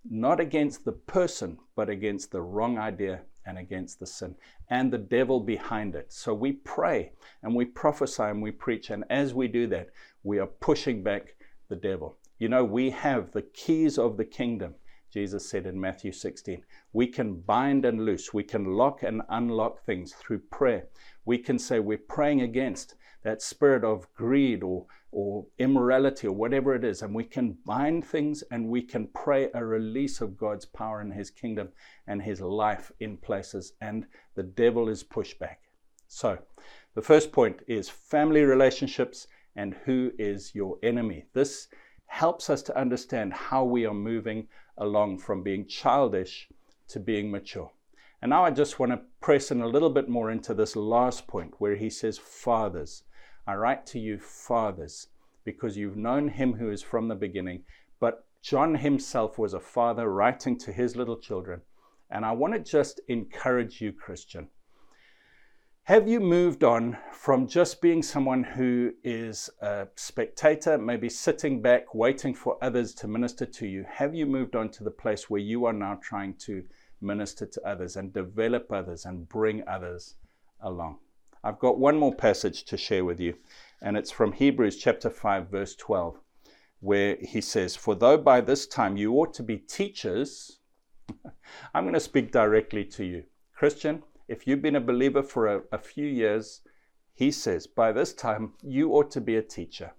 not 0.09 0.39
against 0.39 0.85
the 0.85 0.93
person, 0.93 1.57
but 1.75 1.89
against 1.89 2.31
the 2.31 2.41
wrong 2.41 2.77
idea 2.77 3.23
and 3.45 3.57
against 3.57 3.99
the 3.99 4.07
sin 4.07 4.35
and 4.69 4.89
the 4.89 4.97
devil 4.97 5.41
behind 5.41 5.93
it. 5.93 6.13
So 6.13 6.33
we 6.33 6.53
pray 6.53 7.11
and 7.43 7.53
we 7.53 7.65
prophesy 7.65 8.23
and 8.23 8.41
we 8.41 8.51
preach, 8.51 8.89
and 8.91 9.03
as 9.09 9.33
we 9.33 9.49
do 9.49 9.67
that, 9.67 9.89
we 10.23 10.39
are 10.39 10.47
pushing 10.47 11.03
back 11.03 11.35
the 11.67 11.75
devil. 11.75 12.15
You 12.39 12.47
know, 12.47 12.63
we 12.63 12.91
have 12.91 13.33
the 13.33 13.41
keys 13.41 13.97
of 13.97 14.15
the 14.15 14.23
kingdom. 14.23 14.75
Jesus 15.15 15.49
said 15.49 15.65
in 15.65 15.79
Matthew 15.79 16.11
16. 16.11 16.61
We 16.91 17.07
can 17.07 17.35
bind 17.35 17.85
and 17.85 18.03
loose, 18.03 18.33
we 18.33 18.43
can 18.43 18.65
lock 18.65 19.01
and 19.01 19.21
unlock 19.29 19.81
things 19.85 20.11
through 20.11 20.39
prayer. 20.51 20.87
We 21.23 21.37
can 21.37 21.57
say 21.57 21.79
we're 21.79 21.97
praying 21.97 22.41
against 22.41 22.95
that 23.23 23.41
spirit 23.41 23.85
of 23.85 24.13
greed 24.13 24.61
or, 24.61 24.87
or 25.13 25.45
immorality 25.57 26.27
or 26.27 26.35
whatever 26.35 26.75
it 26.75 26.83
is, 26.83 27.01
and 27.01 27.15
we 27.15 27.23
can 27.23 27.57
bind 27.65 28.03
things 28.03 28.43
and 28.51 28.67
we 28.67 28.81
can 28.81 29.07
pray 29.15 29.49
a 29.53 29.63
release 29.63 30.19
of 30.19 30.35
God's 30.35 30.65
power 30.65 30.99
and 30.99 31.13
His 31.13 31.31
kingdom 31.31 31.69
and 32.07 32.21
His 32.21 32.41
life 32.41 32.91
in 32.99 33.15
places, 33.15 33.71
and 33.79 34.05
the 34.35 34.43
devil 34.43 34.89
is 34.89 35.01
pushed 35.01 35.39
back. 35.39 35.61
So, 36.09 36.39
the 36.93 37.01
first 37.01 37.31
point 37.31 37.61
is 37.67 37.87
family 37.87 38.41
relationships 38.41 39.27
and 39.55 39.75
who 39.85 40.11
is 40.19 40.53
your 40.53 40.77
enemy. 40.83 41.23
This 41.31 41.69
helps 42.07 42.49
us 42.49 42.61
to 42.63 42.77
understand 42.77 43.33
how 43.33 43.63
we 43.63 43.85
are 43.85 43.93
moving 43.93 44.47
along 44.77 45.19
from 45.19 45.43
being 45.43 45.65
childish 45.65 46.49
to 46.87 46.99
being 46.99 47.31
mature. 47.31 47.71
And 48.21 48.29
now 48.29 48.45
I 48.45 48.51
just 48.51 48.79
want 48.79 48.91
to 48.91 49.01
press 49.21 49.51
in 49.51 49.61
a 49.61 49.67
little 49.67 49.89
bit 49.89 50.09
more 50.09 50.31
into 50.31 50.53
this 50.53 50.75
last 50.75 51.27
point 51.27 51.55
where 51.59 51.75
he 51.75 51.89
says, 51.89 52.17
Fathers, 52.17 53.03
I 53.47 53.55
write 53.55 53.85
to 53.87 53.99
you, 53.99 54.17
fathers, 54.17 55.07
because 55.43 55.77
you've 55.77 55.97
known 55.97 56.29
him 56.29 56.53
who 56.53 56.71
is 56.71 56.81
from 56.81 57.07
the 57.07 57.15
beginning. 57.15 57.63
But 57.99 58.25
John 58.41 58.75
himself 58.75 59.37
was 59.37 59.53
a 59.53 59.59
father 59.59 60.09
writing 60.09 60.57
to 60.59 60.71
his 60.71 60.95
little 60.95 61.17
children. 61.17 61.61
And 62.09 62.25
I 62.25 62.31
want 62.31 62.53
to 62.53 62.59
just 62.59 63.01
encourage 63.07 63.81
you, 63.81 63.91
Christian, 63.91 64.49
have 65.85 66.07
you 66.07 66.19
moved 66.19 66.63
on 66.63 66.97
from 67.11 67.45
just 67.45 67.79
being 67.79 68.01
someone 68.01 68.43
who 68.43 68.91
is 69.03 69.51
a 69.61 69.87
spectator, 69.95 70.79
maybe 70.79 71.07
sitting 71.07 71.61
back, 71.61 71.93
waiting 71.93 72.33
for 72.33 72.57
others 72.59 72.91
to 72.95 73.07
minister 73.07 73.45
to 73.45 73.67
you? 73.67 73.85
Have 73.87 74.15
you 74.15 74.25
moved 74.25 74.55
on 74.55 74.69
to 74.69 74.83
the 74.83 74.89
place 74.89 75.29
where 75.29 75.41
you 75.41 75.65
are 75.65 75.73
now 75.73 75.99
trying 76.01 76.33
to 76.37 76.63
minister 77.01 77.45
to 77.45 77.67
others 77.67 77.97
and 77.97 78.11
develop 78.11 78.71
others 78.71 79.05
and 79.05 79.29
bring 79.29 79.61
others 79.67 80.15
along? 80.59 80.97
I've 81.43 81.59
got 81.59 81.77
one 81.77 81.99
more 81.99 82.15
passage 82.15 82.63
to 82.63 82.77
share 82.77 83.05
with 83.05 83.19
you, 83.19 83.35
and 83.79 83.95
it's 83.95 84.09
from 84.09 84.31
Hebrews 84.31 84.77
chapter 84.77 85.11
5, 85.11 85.49
verse 85.49 85.75
12, 85.75 86.17
where 86.79 87.15
he 87.21 87.41
says, 87.41 87.75
For 87.75 87.93
though 87.93 88.17
by 88.17 88.41
this 88.41 88.65
time 88.65 88.97
you 88.97 89.13
ought 89.13 89.35
to 89.35 89.43
be 89.43 89.57
teachers, 89.57 90.57
I'm 91.75 91.83
going 91.83 91.93
to 91.93 91.99
speak 91.99 92.31
directly 92.31 92.85
to 92.85 93.05
you. 93.05 93.25
Christian, 93.53 94.01
if 94.27 94.47
you've 94.47 94.61
been 94.61 94.75
a 94.75 94.81
believer 94.81 95.23
for 95.23 95.47
a, 95.47 95.61
a 95.71 95.77
few 95.77 96.05
years, 96.05 96.61
he 97.13 97.31
says, 97.31 97.67
by 97.67 97.91
this 97.91 98.13
time, 98.13 98.53
you 98.61 98.91
ought 98.91 99.11
to 99.11 99.21
be 99.21 99.37
a 99.37 99.41
teacher. 99.41 99.91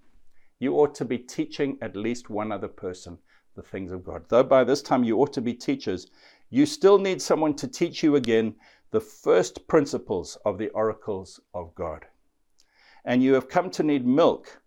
You 0.59 0.75
ought 0.75 0.95
to 0.97 1.04
be 1.04 1.18
teaching 1.18 1.78
at 1.80 1.97
least 1.97 2.30
one 2.30 2.52
other 2.52 2.68
person 2.68 3.18
the 3.54 3.62
things 3.62 3.90
of 3.90 4.04
God. 4.04 4.25
Though 4.28 4.42
by 4.42 4.64
this 4.64 4.83
time 4.83 5.02
you 5.02 5.18
ought 5.18 5.33
to 5.33 5.40
be 5.40 5.54
teachers, 5.54 6.09
you 6.50 6.66
still 6.66 6.99
need 6.99 7.21
someone 7.21 7.54
to 7.54 7.66
teach 7.66 8.02
you 8.02 8.16
again 8.16 8.54
the 8.90 9.00
first 9.00 9.66
principles 9.66 10.38
of 10.45 10.59
the 10.59 10.68
oracles 10.71 11.40
of 11.54 11.75
God. 11.75 12.06
And 13.04 13.23
you 13.23 13.35
have 13.35 13.49
come 13.49 13.71
to 13.71 13.83
need 13.83 14.06
milk 14.06 14.61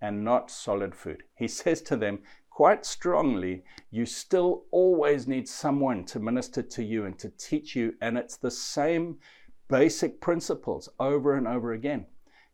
and 0.00 0.24
not 0.24 0.50
solid 0.50 0.94
food. 0.94 1.22
He 1.34 1.48
says 1.48 1.82
to 1.82 1.96
them, 1.96 2.20
quite 2.56 2.86
strongly, 2.86 3.62
you 3.90 4.06
still 4.06 4.64
always 4.70 5.28
need 5.28 5.46
someone 5.46 6.02
to 6.02 6.18
minister 6.18 6.62
to 6.62 6.82
you 6.82 7.04
and 7.04 7.18
to 7.18 7.28
teach 7.36 7.76
you. 7.76 7.92
And 8.00 8.16
it's 8.16 8.38
the 8.38 8.50
same 8.50 9.18
basic 9.68 10.22
principles 10.22 10.88
over 10.98 11.36
and 11.36 11.46
over 11.46 11.74
again. 11.74 12.06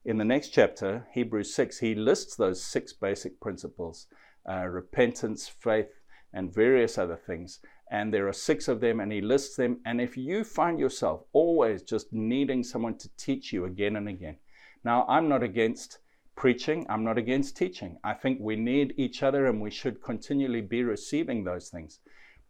In 0.05 0.19
the 0.19 0.25
next 0.25 0.49
chapter, 0.49 1.07
Hebrews 1.13 1.55
6, 1.55 1.79
he 1.79 1.95
lists 1.95 2.35
those 2.35 2.61
six 2.61 2.93
basic 2.93 3.39
principles 3.39 4.09
uh, 4.45 4.67
repentance, 4.67 5.47
faith, 5.47 6.01
and 6.33 6.53
various 6.53 6.99
other 6.99 7.15
things. 7.15 7.61
And 7.89 8.13
there 8.13 8.27
are 8.27 8.33
six 8.33 8.67
of 8.67 8.81
them, 8.81 8.99
and 8.99 9.13
he 9.13 9.21
lists 9.21 9.55
them. 9.55 9.79
And 9.87 10.01
if 10.01 10.17
you 10.17 10.43
find 10.43 10.81
yourself 10.81 11.23
always 11.33 11.81
just 11.81 12.13
needing 12.13 12.65
someone 12.65 12.99
to 12.99 13.09
teach 13.17 13.53
you 13.53 13.67
again 13.67 13.95
and 13.95 14.09
again, 14.09 14.39
now 14.83 15.07
I'm 15.09 15.29
not 15.29 15.45
against 15.45 15.99
preaching. 16.37 16.87
I'm 16.89 17.05
not 17.05 17.19
against 17.19 17.57
teaching. 17.57 17.99
I 18.05 18.15
think 18.15 18.39
we 18.41 18.57
need 18.57 18.95
each 18.97 19.23
other 19.23 19.47
and 19.47 19.61
we 19.61 19.71
should 19.71 20.03
continually 20.03 20.61
be 20.61 20.83
receiving 20.83 21.45
those 21.45 21.69
things. 21.69 22.01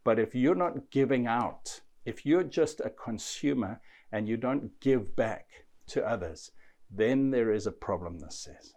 But 0.05 0.19
if 0.19 0.35
you're 0.35 0.55
not 0.55 0.91
giving 0.91 1.27
out, 1.27 1.81
if 2.05 2.27
you're 2.27 2.45
just 2.45 2.81
a 2.81 2.91
consumer 2.91 3.81
and 4.11 4.29
you 4.29 4.37
don't 4.37 4.79
give 4.81 5.15
back 5.15 5.47
to 5.89 6.07
others, 6.07 6.51
then 6.91 7.31
there 7.31 7.53
is 7.53 7.67
a 7.67 7.73
problem, 7.73 8.19
this 8.19 8.41
says. 8.41 8.75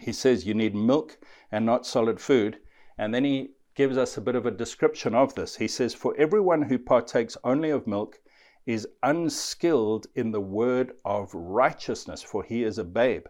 He 0.00 0.12
says 0.12 0.46
you 0.46 0.54
need 0.54 0.74
milk 0.74 1.18
and 1.50 1.64
not 1.64 1.86
solid 1.86 2.20
food. 2.20 2.58
And 2.98 3.14
then 3.14 3.24
he 3.24 3.50
gives 3.74 3.96
us 3.96 4.16
a 4.16 4.20
bit 4.20 4.34
of 4.34 4.44
a 4.44 4.50
description 4.50 5.14
of 5.14 5.34
this. 5.34 5.56
He 5.56 5.68
says, 5.68 5.94
For 5.94 6.14
everyone 6.18 6.62
who 6.62 6.78
partakes 6.78 7.36
only 7.44 7.70
of 7.70 7.86
milk 7.86 8.20
is 8.66 8.86
unskilled 9.02 10.06
in 10.14 10.30
the 10.30 10.40
word 10.40 10.92
of 11.04 11.32
righteousness, 11.32 12.22
for 12.22 12.42
he 12.42 12.64
is 12.64 12.78
a 12.78 12.84
babe. 12.84 13.24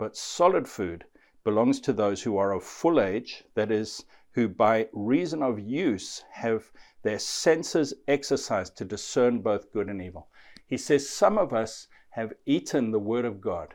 But 0.00 0.16
solid 0.16 0.66
food 0.66 1.04
belongs 1.44 1.78
to 1.82 1.92
those 1.92 2.22
who 2.22 2.38
are 2.38 2.52
of 2.52 2.64
full 2.64 3.02
age, 3.02 3.44
that 3.52 3.70
is, 3.70 4.06
who 4.32 4.48
by 4.48 4.88
reason 4.94 5.42
of 5.42 5.60
use 5.60 6.24
have 6.30 6.72
their 7.02 7.18
senses 7.18 7.92
exercised 8.08 8.78
to 8.78 8.86
discern 8.86 9.42
both 9.42 9.70
good 9.72 9.90
and 9.90 10.00
evil. 10.00 10.30
He 10.66 10.78
says 10.78 11.10
some 11.10 11.36
of 11.36 11.52
us 11.52 11.86
have 12.12 12.32
eaten 12.46 12.92
the 12.92 12.98
Word 12.98 13.26
of 13.26 13.42
God 13.42 13.74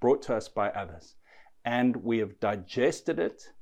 brought 0.00 0.22
to 0.22 0.34
us 0.34 0.48
by 0.48 0.70
others, 0.70 1.14
and 1.64 2.02
we 2.02 2.18
have 2.18 2.40
digested 2.40 3.20
it, 3.20 3.52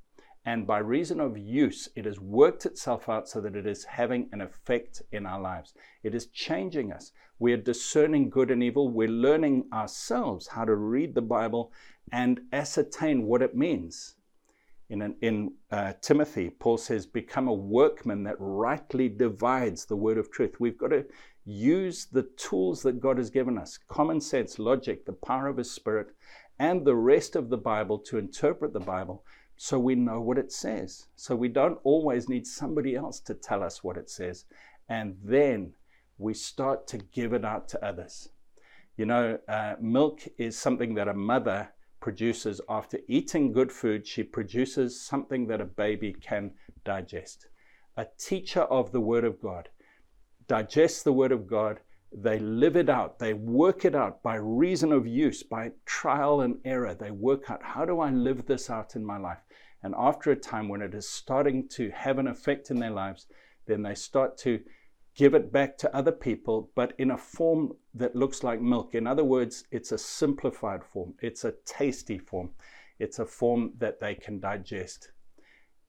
and 0.45 0.67
by 0.67 0.79
reason 0.79 1.21
of 1.21 1.39
use, 1.39 1.89
it 1.95 2.05
has 2.05 2.19
worked 2.19 2.67
itself 2.67 3.09
out 3.09 3.29
so 3.29 3.41
that 3.41 3.55
it 3.55 3.65
is 3.65 3.85
having 3.85 4.29
an 4.33 4.41
effect 4.41 5.03
in 5.13 5.25
our 5.25 5.41
lives. 5.41 5.73
It 6.03 6.17
is 6.17 6.27
changing 6.27 6.93
us. 6.93 7.13
We 7.39 7.53
are 7.53 7.59
discerning 7.59 8.29
good 8.29 8.51
and 8.51 8.63
evil. 8.63 8.89
We're 8.89 9.09
learning 9.09 9.67
ourselves 9.73 10.49
how 10.49 10.65
to 10.65 10.75
read 10.75 11.15
the 11.15 11.23
Bible 11.23 11.73
and 12.11 12.41
ascertain 12.53 13.23
what 13.23 13.41
it 13.41 13.55
means. 13.55 14.17
In, 14.91 15.01
an, 15.01 15.17
in 15.23 15.53
uh, 15.71 15.93
Timothy, 16.03 16.51
Paul 16.51 16.77
says, 16.77 17.07
Become 17.07 17.47
a 17.47 17.55
workman 17.55 18.25
that 18.25 18.37
rightly 18.39 19.09
divides 19.09 19.85
the 19.85 19.97
word 19.97 20.19
of 20.19 20.31
truth. 20.33 20.57
We've 20.59 20.77
got 20.77 20.89
to 20.89 21.07
use 21.45 22.07
the 22.07 22.25
tools 22.37 22.83
that 22.83 23.01
God 23.01 23.17
has 23.19 23.31
given 23.31 23.59
us 23.59 23.79
common 23.89 24.21
sense, 24.21 24.59
logic, 24.59 25.07
the 25.07 25.13
power 25.13 25.47
of 25.47 25.57
His 25.57 25.71
Spirit, 25.71 26.09
and 26.59 26.85
the 26.85 26.97
rest 26.97 27.37
of 27.37 27.49
the 27.49 27.57
Bible 27.57 27.99
to 28.01 28.19
interpret 28.19 28.73
the 28.73 28.81
Bible 28.81 29.25
so 29.65 29.79
we 29.79 29.95
know 29.95 30.21
what 30.21 30.39
it 30.39 30.51
says. 30.51 31.07
So 31.15 31.37
we 31.37 31.47
don't 31.47 31.79
always 31.85 32.29
need 32.29 32.49
somebody 32.49 32.97
else 32.97 33.21
to 33.21 33.33
tell 33.33 33.63
us 33.63 33.85
what 33.85 33.97
it 33.97 34.11
says. 34.11 34.45
And 34.89 35.17
then 35.23 35.75
we 36.19 36.35
start 36.35 36.89
to 36.89 36.99
give 36.99 37.33
it 37.33 37.45
out 37.45 37.69
to 37.69 37.87
others. 37.87 38.31
You 38.97 39.07
know, 39.07 39.39
uh, 39.47 39.77
milk 39.81 40.27
is 40.37 40.59
something 40.59 40.95
that 40.95 41.07
a 41.07 41.15
mother 41.15 41.69
produces 42.01 42.61
after 42.69 42.99
eating 43.07 43.53
good 43.53 43.71
food. 43.71 44.05
She 44.05 44.25
produces 44.25 45.01
something 45.01 45.47
that 45.47 45.61
a 45.61 45.65
baby 45.65 46.13
can 46.13 46.55
digest. 46.85 47.47
A 47.97 48.09
teacher 48.19 48.63
of 48.63 48.91
the 48.91 49.01
Word 49.01 49.23
of 49.23 49.41
God 49.41 49.69
digests 50.49 51.05
the 51.05 51.13
Word 51.13 51.31
of 51.31 51.47
God. 51.47 51.79
They 52.15 52.39
live 52.39 52.77
it 52.77 52.89
out. 52.89 53.19
They 53.19 53.33
work 53.33 53.85
it 53.85 53.95
out 53.95 54.23
by 54.23 54.37
reason 54.37 54.93
of 54.93 55.07
use, 55.07 55.43
by 55.43 55.73
trial 55.87 56.43
and 56.43 56.59
error. 56.65 56.95
They 56.95 57.11
work 57.11 57.51
out 57.51 57.63
how 57.63 57.85
do 57.85 58.01
I 58.01 58.11
live 58.11 58.47
this 58.47 58.69
out 58.69 58.97
in 58.97 59.05
my 59.05 59.19
life? 59.19 59.39
And 59.83 59.95
after 59.97 60.31
a 60.31 60.37
time 60.37 60.69
when 60.69 60.83
it 60.83 60.95
is 60.95 61.09
starting 61.09 61.69
to 61.71 61.91
have 61.91 62.19
an 62.19 62.29
effect 62.29 62.71
in 62.71 62.79
their 62.79 62.91
lives, 62.91 63.27
then 63.67 63.83
they 63.83 63.95
start 63.95 64.37
to 64.39 64.61
give 65.15 65.35
it 65.35 65.53
back 65.53 65.77
to 65.79 65.95
other 65.95 66.13
people, 66.13 66.71
but 66.75 66.93
in 66.99 67.11
a 67.11 67.19
form 67.19 67.73
that 67.95 68.17
looks 68.17 68.43
like 68.43 68.61
milk. 68.61 68.95
In 68.95 69.07
other 69.07 69.25
words, 69.25 69.65
it's 69.71 69.93
a 69.93 69.99
simplified 69.99 70.85
form, 70.85 71.15
it's 71.21 71.45
a 71.45 71.55
tasty 71.65 72.19
form. 72.19 72.51
it's 72.99 73.19
a 73.19 73.27
form 73.27 73.73
that 73.79 73.99
they 73.99 74.15
can 74.15 74.39
digest 74.39 75.11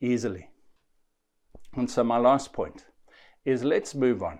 easily. 0.01 0.49
And 1.73 1.89
so, 1.89 2.03
my 2.03 2.17
last 2.17 2.53
point 2.53 2.85
is 3.45 3.63
let's 3.63 3.93
move 3.93 4.23
on 4.23 4.39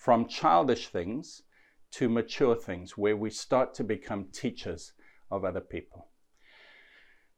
from 0.00 0.26
childish 0.26 0.88
things 0.88 1.42
to 1.90 2.08
mature 2.08 2.56
things 2.56 2.96
where 2.96 3.18
we 3.18 3.28
start 3.28 3.74
to 3.74 3.84
become 3.84 4.24
teachers 4.32 4.94
of 5.30 5.44
other 5.44 5.60
people. 5.60 6.08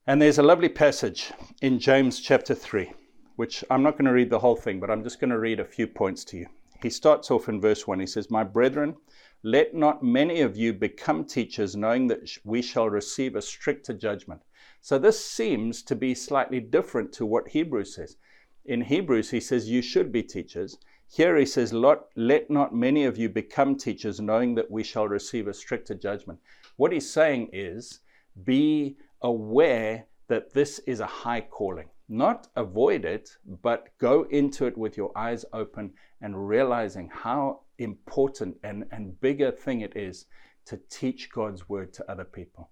And 0.06 0.22
there's 0.22 0.38
a 0.38 0.44
lovely 0.44 0.68
passage 0.68 1.32
in 1.60 1.80
James 1.80 2.20
chapter 2.20 2.54
3, 2.54 2.92
which 3.34 3.64
I'm 3.68 3.82
not 3.82 3.94
going 3.94 4.04
to 4.04 4.12
read 4.12 4.30
the 4.30 4.38
whole 4.38 4.54
thing, 4.54 4.78
but 4.78 4.92
I'm 4.92 5.02
just 5.02 5.18
going 5.18 5.30
to 5.30 5.40
read 5.40 5.58
a 5.58 5.64
few 5.64 5.88
points 5.88 6.24
to 6.26 6.36
you. 6.36 6.46
He 6.80 6.88
starts 6.88 7.32
off 7.32 7.48
in 7.48 7.60
verse 7.60 7.88
1. 7.88 7.98
He 7.98 8.06
says, 8.06 8.30
My 8.30 8.44
brethren, 8.44 8.94
let 9.42 9.74
not 9.74 10.04
many 10.04 10.40
of 10.40 10.56
you 10.56 10.72
become 10.72 11.24
teachers, 11.24 11.74
knowing 11.74 12.06
that 12.08 12.30
we 12.44 12.62
shall 12.62 12.88
receive 12.88 13.34
a 13.34 13.42
stricter 13.42 13.92
judgment. 13.92 14.40
So 14.80 15.00
this 15.00 15.24
seems 15.24 15.82
to 15.82 15.96
be 15.96 16.14
slightly 16.14 16.60
different 16.60 17.12
to 17.14 17.26
what 17.26 17.48
Hebrews 17.48 17.96
says. 17.96 18.16
In 18.64 18.82
Hebrews, 18.82 19.30
he 19.30 19.40
says, 19.40 19.68
You 19.68 19.82
should 19.82 20.12
be 20.12 20.22
teachers. 20.22 20.78
Here 21.14 21.36
he 21.36 21.44
says, 21.44 21.74
Let 21.74 22.48
not 22.48 22.74
many 22.74 23.04
of 23.04 23.18
you 23.18 23.28
become 23.28 23.76
teachers, 23.76 24.18
knowing 24.18 24.54
that 24.54 24.70
we 24.70 24.82
shall 24.82 25.06
receive 25.06 25.46
a 25.46 25.52
stricter 25.52 25.94
judgment. 25.94 26.40
What 26.76 26.90
he's 26.90 27.12
saying 27.12 27.50
is, 27.52 28.00
Be 28.44 28.96
aware 29.20 30.06
that 30.28 30.54
this 30.54 30.78
is 30.86 31.00
a 31.00 31.06
high 31.06 31.42
calling. 31.42 31.90
Not 32.08 32.48
avoid 32.56 33.04
it, 33.04 33.36
but 33.44 33.90
go 33.98 34.22
into 34.30 34.64
it 34.64 34.78
with 34.78 34.96
your 34.96 35.12
eyes 35.14 35.44
open 35.52 35.92
and 36.22 36.48
realizing 36.48 37.10
how 37.12 37.60
important 37.76 38.56
and, 38.62 38.86
and 38.90 39.20
bigger 39.20 39.50
thing 39.50 39.82
it 39.82 39.94
is 39.94 40.24
to 40.64 40.80
teach 40.88 41.30
God's 41.30 41.68
word 41.68 41.92
to 41.92 42.10
other 42.10 42.24
people. 42.24 42.70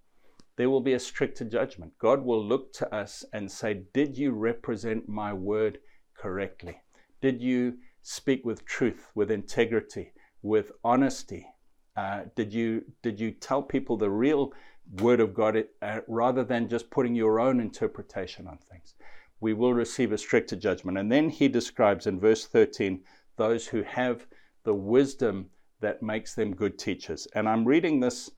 There 0.55 0.71
will 0.71 0.81
be 0.81 0.93
a 0.93 0.99
stricter 0.99 1.45
judgment. 1.45 1.93
God 1.99 2.25
will 2.25 2.43
look 2.43 2.73
to 2.73 2.91
us 2.91 3.23
and 3.33 3.51
say, 3.51 3.83
Did 3.93 4.17
you 4.17 4.31
represent 4.31 5.07
my 5.07 5.31
word 5.31 5.77
correctly? 6.15 6.81
Did 7.21 7.39
you 7.39 7.77
speak 8.01 8.45
with 8.45 8.65
truth, 8.65 9.11
with 9.15 9.31
integrity, 9.31 10.13
with 10.41 10.71
honesty? 10.83 11.47
Uh, 11.95 12.21
did 12.35 12.53
you 12.53 12.83
did 13.01 13.19
you 13.19 13.31
tell 13.31 13.61
people 13.61 13.97
the 13.97 14.09
real 14.09 14.53
word 14.99 15.19
of 15.19 15.33
God 15.33 15.63
uh, 15.81 15.99
rather 16.07 16.43
than 16.43 16.69
just 16.69 16.89
putting 16.89 17.15
your 17.15 17.39
own 17.39 17.59
interpretation 17.59 18.47
on 18.47 18.57
things? 18.57 18.95
We 19.39 19.53
will 19.53 19.73
receive 19.73 20.11
a 20.11 20.17
stricter 20.17 20.55
judgment. 20.55 20.97
And 20.97 21.11
then 21.11 21.29
he 21.29 21.47
describes 21.47 22.07
in 22.07 22.19
verse 22.19 22.45
13 22.45 23.03
those 23.37 23.67
who 23.67 23.81
have 23.83 24.27
the 24.63 24.73
wisdom 24.73 25.49
that 25.81 26.03
makes 26.03 26.35
them 26.35 26.55
good 26.55 26.77
teachers. 26.77 27.27
And 27.33 27.49
I'm 27.49 27.65
reading 27.65 27.99
this 27.99 28.29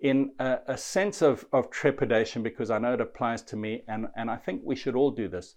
in 0.00 0.32
a, 0.38 0.58
a, 0.68 0.76
sense 0.76 1.22
of, 1.22 1.46
of 1.52 1.70
trepidation 1.70 2.42
because 2.42 2.70
I 2.70 2.78
know 2.78 2.92
it 2.92 3.00
applies 3.00 3.42
to 3.44 3.56
me, 3.56 3.82
and, 3.88 4.08
and 4.16 4.30
I 4.30 4.36
think 4.36 4.60
we 4.64 4.76
should 4.76 4.96
all 4.96 5.10
do 5.10 5.28
this. 5.28 5.54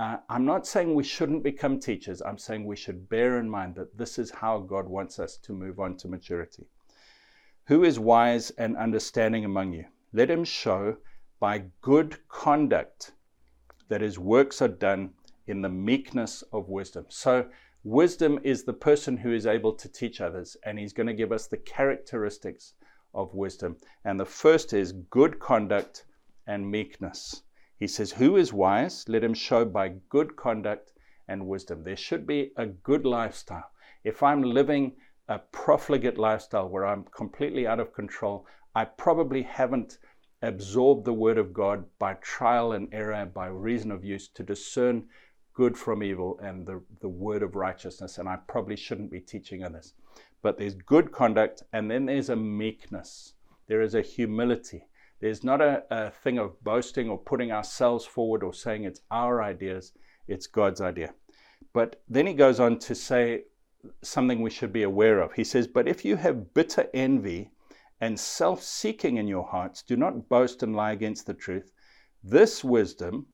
Uh, 0.00 0.16
I'm 0.30 0.46
not 0.46 0.66
saying 0.66 0.94
we 0.94 1.04
shouldn't 1.04 1.42
become 1.42 1.78
teachers. 1.78 2.22
I'm 2.22 2.38
saying 2.38 2.64
we 2.64 2.74
should 2.74 3.10
bear 3.10 3.38
in 3.38 3.50
mind 3.50 3.74
that 3.74 3.98
this 3.98 4.18
is 4.18 4.30
how 4.30 4.60
God 4.60 4.88
wants 4.88 5.18
us 5.18 5.36
to 5.42 5.52
move 5.52 5.78
on 5.78 5.98
to 5.98 6.08
maturity. 6.08 6.64
Who 7.66 7.84
is 7.84 7.98
wise 7.98 8.48
and 8.52 8.78
understanding 8.78 9.44
among 9.44 9.74
you? 9.74 9.84
Let 10.14 10.30
him 10.30 10.42
show 10.42 10.96
by 11.38 11.64
good 11.82 12.16
conduct 12.30 13.12
that 13.90 14.00
his 14.00 14.18
works 14.18 14.62
are 14.62 14.68
done 14.68 15.10
in 15.46 15.60
the 15.60 15.68
meekness 15.68 16.42
of 16.50 16.70
wisdom. 16.70 17.04
So, 17.10 17.50
wisdom 17.84 18.40
is 18.42 18.64
the 18.64 18.72
person 18.72 19.18
who 19.18 19.34
is 19.34 19.44
able 19.44 19.74
to 19.74 19.86
teach 19.86 20.22
others, 20.22 20.56
and 20.64 20.78
he's 20.78 20.94
going 20.94 21.08
to 21.08 21.12
give 21.12 21.30
us 21.30 21.46
the 21.46 21.58
characteristics 21.58 22.72
of 23.12 23.34
wisdom. 23.34 23.76
And 24.06 24.18
the 24.18 24.24
first 24.24 24.72
is 24.72 24.92
good 24.92 25.38
conduct 25.40 26.06
and 26.46 26.70
meekness. 26.70 27.42
He 27.80 27.86
says, 27.86 28.12
Who 28.12 28.36
is 28.36 28.52
wise? 28.52 29.08
Let 29.08 29.24
him 29.24 29.32
show 29.32 29.64
by 29.64 29.94
good 30.10 30.36
conduct 30.36 30.92
and 31.26 31.48
wisdom. 31.48 31.82
There 31.82 31.96
should 31.96 32.26
be 32.26 32.52
a 32.58 32.66
good 32.66 33.06
lifestyle. 33.06 33.70
If 34.04 34.22
I'm 34.22 34.42
living 34.42 34.96
a 35.28 35.38
profligate 35.38 36.18
lifestyle 36.18 36.68
where 36.68 36.84
I'm 36.84 37.04
completely 37.04 37.66
out 37.66 37.80
of 37.80 37.94
control, 37.94 38.46
I 38.74 38.84
probably 38.84 39.42
haven't 39.42 39.96
absorbed 40.42 41.06
the 41.06 41.14
word 41.14 41.38
of 41.38 41.54
God 41.54 41.86
by 41.98 42.14
trial 42.20 42.72
and 42.72 42.92
error, 42.92 43.24
by 43.24 43.46
reason 43.46 43.90
of 43.90 44.04
use 44.04 44.28
to 44.28 44.42
discern 44.42 45.08
good 45.54 45.78
from 45.78 46.02
evil 46.02 46.38
and 46.40 46.66
the, 46.66 46.82
the 47.00 47.08
word 47.08 47.42
of 47.42 47.54
righteousness. 47.54 48.18
And 48.18 48.28
I 48.28 48.36
probably 48.46 48.76
shouldn't 48.76 49.10
be 49.10 49.20
teaching 49.20 49.64
others. 49.64 49.94
But 50.42 50.58
there's 50.58 50.74
good 50.74 51.12
conduct, 51.12 51.62
and 51.72 51.90
then 51.90 52.04
there's 52.04 52.28
a 52.28 52.36
meekness, 52.36 53.32
there 53.68 53.80
is 53.80 53.94
a 53.94 54.02
humility. 54.02 54.84
There's 55.20 55.44
not 55.44 55.60
a, 55.60 55.84
a 55.90 56.10
thing 56.10 56.38
of 56.38 56.62
boasting 56.64 57.10
or 57.10 57.18
putting 57.18 57.52
ourselves 57.52 58.06
forward 58.06 58.42
or 58.42 58.54
saying 58.54 58.84
it's 58.84 59.02
our 59.10 59.42
ideas, 59.42 59.92
it's 60.26 60.46
God's 60.46 60.80
idea. 60.80 61.14
But 61.72 62.02
then 62.08 62.26
he 62.26 62.34
goes 62.34 62.58
on 62.58 62.78
to 62.80 62.94
say 62.94 63.44
something 64.02 64.40
we 64.40 64.50
should 64.50 64.72
be 64.72 64.82
aware 64.82 65.20
of. 65.20 65.32
He 65.34 65.44
says, 65.44 65.66
But 65.66 65.88
if 65.88 66.04
you 66.04 66.16
have 66.16 66.54
bitter 66.54 66.88
envy 66.94 67.50
and 68.00 68.18
self 68.18 68.62
seeking 68.62 69.18
in 69.18 69.28
your 69.28 69.46
hearts, 69.46 69.82
do 69.82 69.96
not 69.96 70.28
boast 70.28 70.62
and 70.62 70.74
lie 70.74 70.92
against 70.92 71.26
the 71.26 71.34
truth. 71.34 71.70
This 72.24 72.64
wisdom 72.64 73.26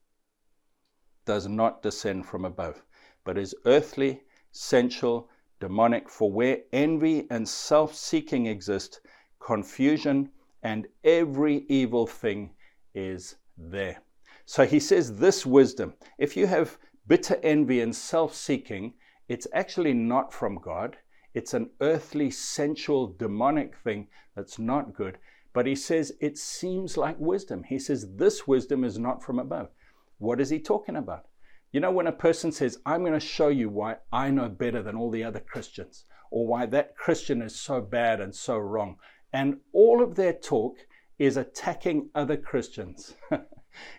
does 1.25 1.47
not 1.47 1.81
descend 1.81 2.25
from 2.25 2.45
above, 2.45 2.83
but 3.23 3.37
is 3.37 3.55
earthly, 3.65 4.23
sensual, 4.51 5.29
demonic. 5.59 6.09
For 6.09 6.31
where 6.31 6.59
envy 6.73 7.27
and 7.29 7.47
self 7.47 7.95
seeking 7.95 8.45
exist, 8.45 9.01
confusion 9.39 10.31
and 10.63 10.87
every 11.03 11.65
evil 11.69 12.07
thing 12.07 12.51
is 12.93 13.35
there. 13.57 14.01
So 14.45 14.65
he 14.65 14.79
says, 14.79 15.17
This 15.17 15.45
wisdom, 15.45 15.93
if 16.17 16.37
you 16.37 16.47
have 16.47 16.77
bitter 17.07 17.39
envy 17.43 17.81
and 17.81 17.95
self 17.95 18.33
seeking, 18.33 18.93
it's 19.27 19.47
actually 19.53 19.93
not 19.93 20.33
from 20.33 20.55
God. 20.55 20.97
It's 21.33 21.53
an 21.53 21.69
earthly, 21.81 22.31
sensual, 22.31 23.07
demonic 23.07 23.75
thing 23.75 24.07
that's 24.35 24.57
not 24.57 24.93
good. 24.93 25.17
But 25.53 25.65
he 25.65 25.75
says 25.75 26.13
it 26.21 26.37
seems 26.37 26.97
like 26.97 27.19
wisdom. 27.19 27.63
He 27.63 27.79
says 27.79 28.15
this 28.15 28.47
wisdom 28.47 28.83
is 28.83 28.97
not 28.97 29.23
from 29.23 29.39
above. 29.39 29.69
What 30.17 30.39
is 30.39 30.49
he 30.49 30.59
talking 30.59 30.95
about? 30.95 31.27
You 31.71 31.79
know, 31.79 31.91
when 31.91 32.07
a 32.07 32.11
person 32.11 32.51
says, 32.51 32.79
I'm 32.85 33.01
going 33.01 33.13
to 33.13 33.19
show 33.19 33.49
you 33.49 33.69
why 33.69 33.97
I 34.11 34.29
know 34.29 34.49
better 34.49 34.81
than 34.81 34.95
all 34.95 35.11
the 35.11 35.23
other 35.23 35.39
Christians, 35.39 36.05
or 36.31 36.47
why 36.47 36.65
that 36.67 36.95
Christian 36.95 37.41
is 37.41 37.59
so 37.59 37.81
bad 37.81 38.21
and 38.21 38.33
so 38.33 38.57
wrong, 38.57 38.97
and 39.37 39.59
all 39.71 40.01
of 40.01 40.15
their 40.15 40.33
talk 40.33 40.79
is 41.19 41.37
attacking 41.37 42.09
other 42.15 42.35
Christians 42.35 43.13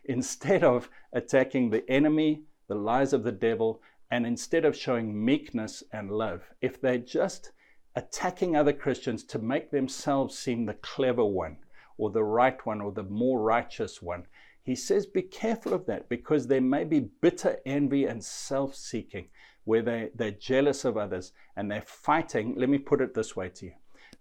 instead 0.05 0.65
of 0.65 0.91
attacking 1.13 1.71
the 1.71 1.89
enemy, 1.89 2.43
the 2.67 2.75
lies 2.75 3.13
of 3.13 3.23
the 3.23 3.31
devil, 3.31 3.81
and 4.11 4.27
instead 4.27 4.65
of 4.65 4.77
showing 4.77 5.25
meekness 5.25 5.85
and 5.93 6.11
love. 6.11 6.43
If 6.61 6.81
they're 6.81 6.99
just 6.99 7.53
attacking 7.95 8.57
other 8.57 8.73
Christians 8.73 9.23
to 9.27 9.39
make 9.39 9.71
themselves 9.71 10.37
seem 10.37 10.67
the 10.67 10.75
clever 10.75 11.25
one, 11.25 11.59
or 11.99 12.11
the 12.11 12.25
right 12.25 12.67
one, 12.67 12.81
or 12.81 12.91
the 12.91 13.05
more 13.05 13.41
righteous 13.41 14.03
one, 14.03 14.27
he 14.65 14.75
says, 14.75 15.07
Be 15.07 15.23
careful 15.23 15.73
of 15.73 15.87
that 15.87 16.09
because 16.09 16.49
there 16.49 16.61
may 16.61 16.83
be 16.83 17.11
bitter 17.21 17.61
envy 17.65 18.07
and 18.07 18.25
self 18.25 18.75
seeking 18.75 19.29
where 19.63 19.83
they, 19.83 20.11
they're 20.17 20.33
jealous 20.33 20.85
of 20.85 20.97
others 20.97 21.31
and 21.55 21.71
they're 21.71 21.83
fighting. 21.83 22.57
Let 22.57 22.69
me 22.69 22.79
put 22.79 23.01
it 23.01 23.15
this 23.15 23.37
way 23.37 23.51
to 23.51 23.67
you 23.67 23.73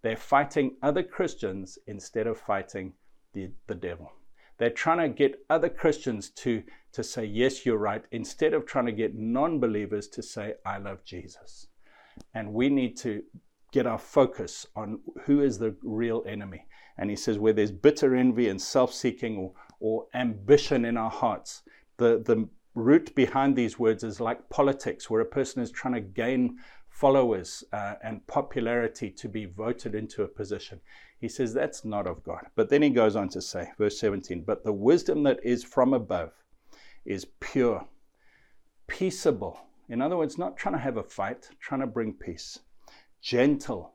they're 0.08 0.16
fighting 0.16 0.78
other 0.82 1.04
Christians 1.04 1.78
instead 1.86 2.28
of 2.28 2.40
fighting 2.40 2.94
the, 3.34 3.50
the 3.68 3.76
devil. 3.76 4.10
They're 4.58 4.70
trying 4.70 5.00
to 5.00 5.10
get 5.10 5.42
other 5.50 5.68
Christians 5.68 6.30
to, 6.30 6.64
to 6.94 7.04
say, 7.04 7.26
Yes, 7.26 7.66
you're 7.66 7.78
right, 7.78 8.06
instead 8.12 8.54
of 8.54 8.66
trying 8.66 8.86
to 8.86 8.94
get 8.94 9.16
non 9.16 9.60
believers 9.60 10.08
to 10.10 10.24
say, 10.24 10.54
I 10.66 10.78
love 10.78 11.04
Jesus. 11.04 11.68
And 12.34 12.54
we 12.54 12.70
need 12.70 12.96
to 13.00 13.22
get 13.74 13.86
our 13.86 13.98
focus 14.00 14.66
on 14.78 15.02
who 15.26 15.42
is 15.42 15.60
the 15.60 15.76
real 15.84 16.24
enemy. 16.26 16.66
And 16.98 17.10
he 17.10 17.18
says, 17.18 17.38
Where 17.38 17.52
there's 17.52 17.72
bitter 17.72 18.16
envy 18.16 18.48
and 18.48 18.62
self 18.62 18.94
seeking 18.94 19.38
or 19.38 19.52
or 19.80 20.08
ambition 20.14 20.86
in 20.86 20.96
our 20.98 21.12
hearts. 21.12 21.64
The, 21.98 22.24
the 22.26 22.48
root 22.76 23.14
behind 23.14 23.56
these 23.56 23.78
words 23.78 24.04
is 24.04 24.20
like 24.20 24.50
politics, 24.50 25.10
where 25.10 25.22
a 25.22 25.26
person 25.26 25.62
is 25.62 25.72
trying 25.72 25.96
to 25.96 26.02
gain 26.02 26.58
followers 27.00 27.64
uh, 27.74 27.94
and 28.04 28.26
popularity 28.26 29.12
to 29.12 29.30
be 29.30 29.46
voted 29.46 29.94
into 29.94 30.24
a 30.24 30.28
position. 30.28 30.82
He 31.20 31.30
says 31.30 31.54
that's 31.54 31.86
not 31.86 32.08
of 32.08 32.24
God. 32.24 32.48
But 32.56 32.70
then 32.70 32.82
he 32.82 32.90
goes 32.90 33.16
on 33.16 33.30
to 33.30 33.42
say, 33.42 33.70
verse 33.78 34.00
17, 34.00 34.42
but 34.42 34.64
the 34.64 34.74
wisdom 34.74 35.22
that 35.24 35.40
is 35.44 35.64
from 35.64 35.94
above 35.94 36.32
is 37.06 37.26
pure, 37.40 37.86
peaceable. 38.88 39.60
In 39.88 40.02
other 40.02 40.18
words, 40.18 40.40
not 40.40 40.58
trying 40.58 40.74
to 40.74 40.82
have 40.82 40.98
a 40.98 41.04
fight, 41.04 41.50
trying 41.60 41.82
to 41.82 41.88
bring 41.88 42.14
peace, 42.14 42.60
gentle, 43.22 43.94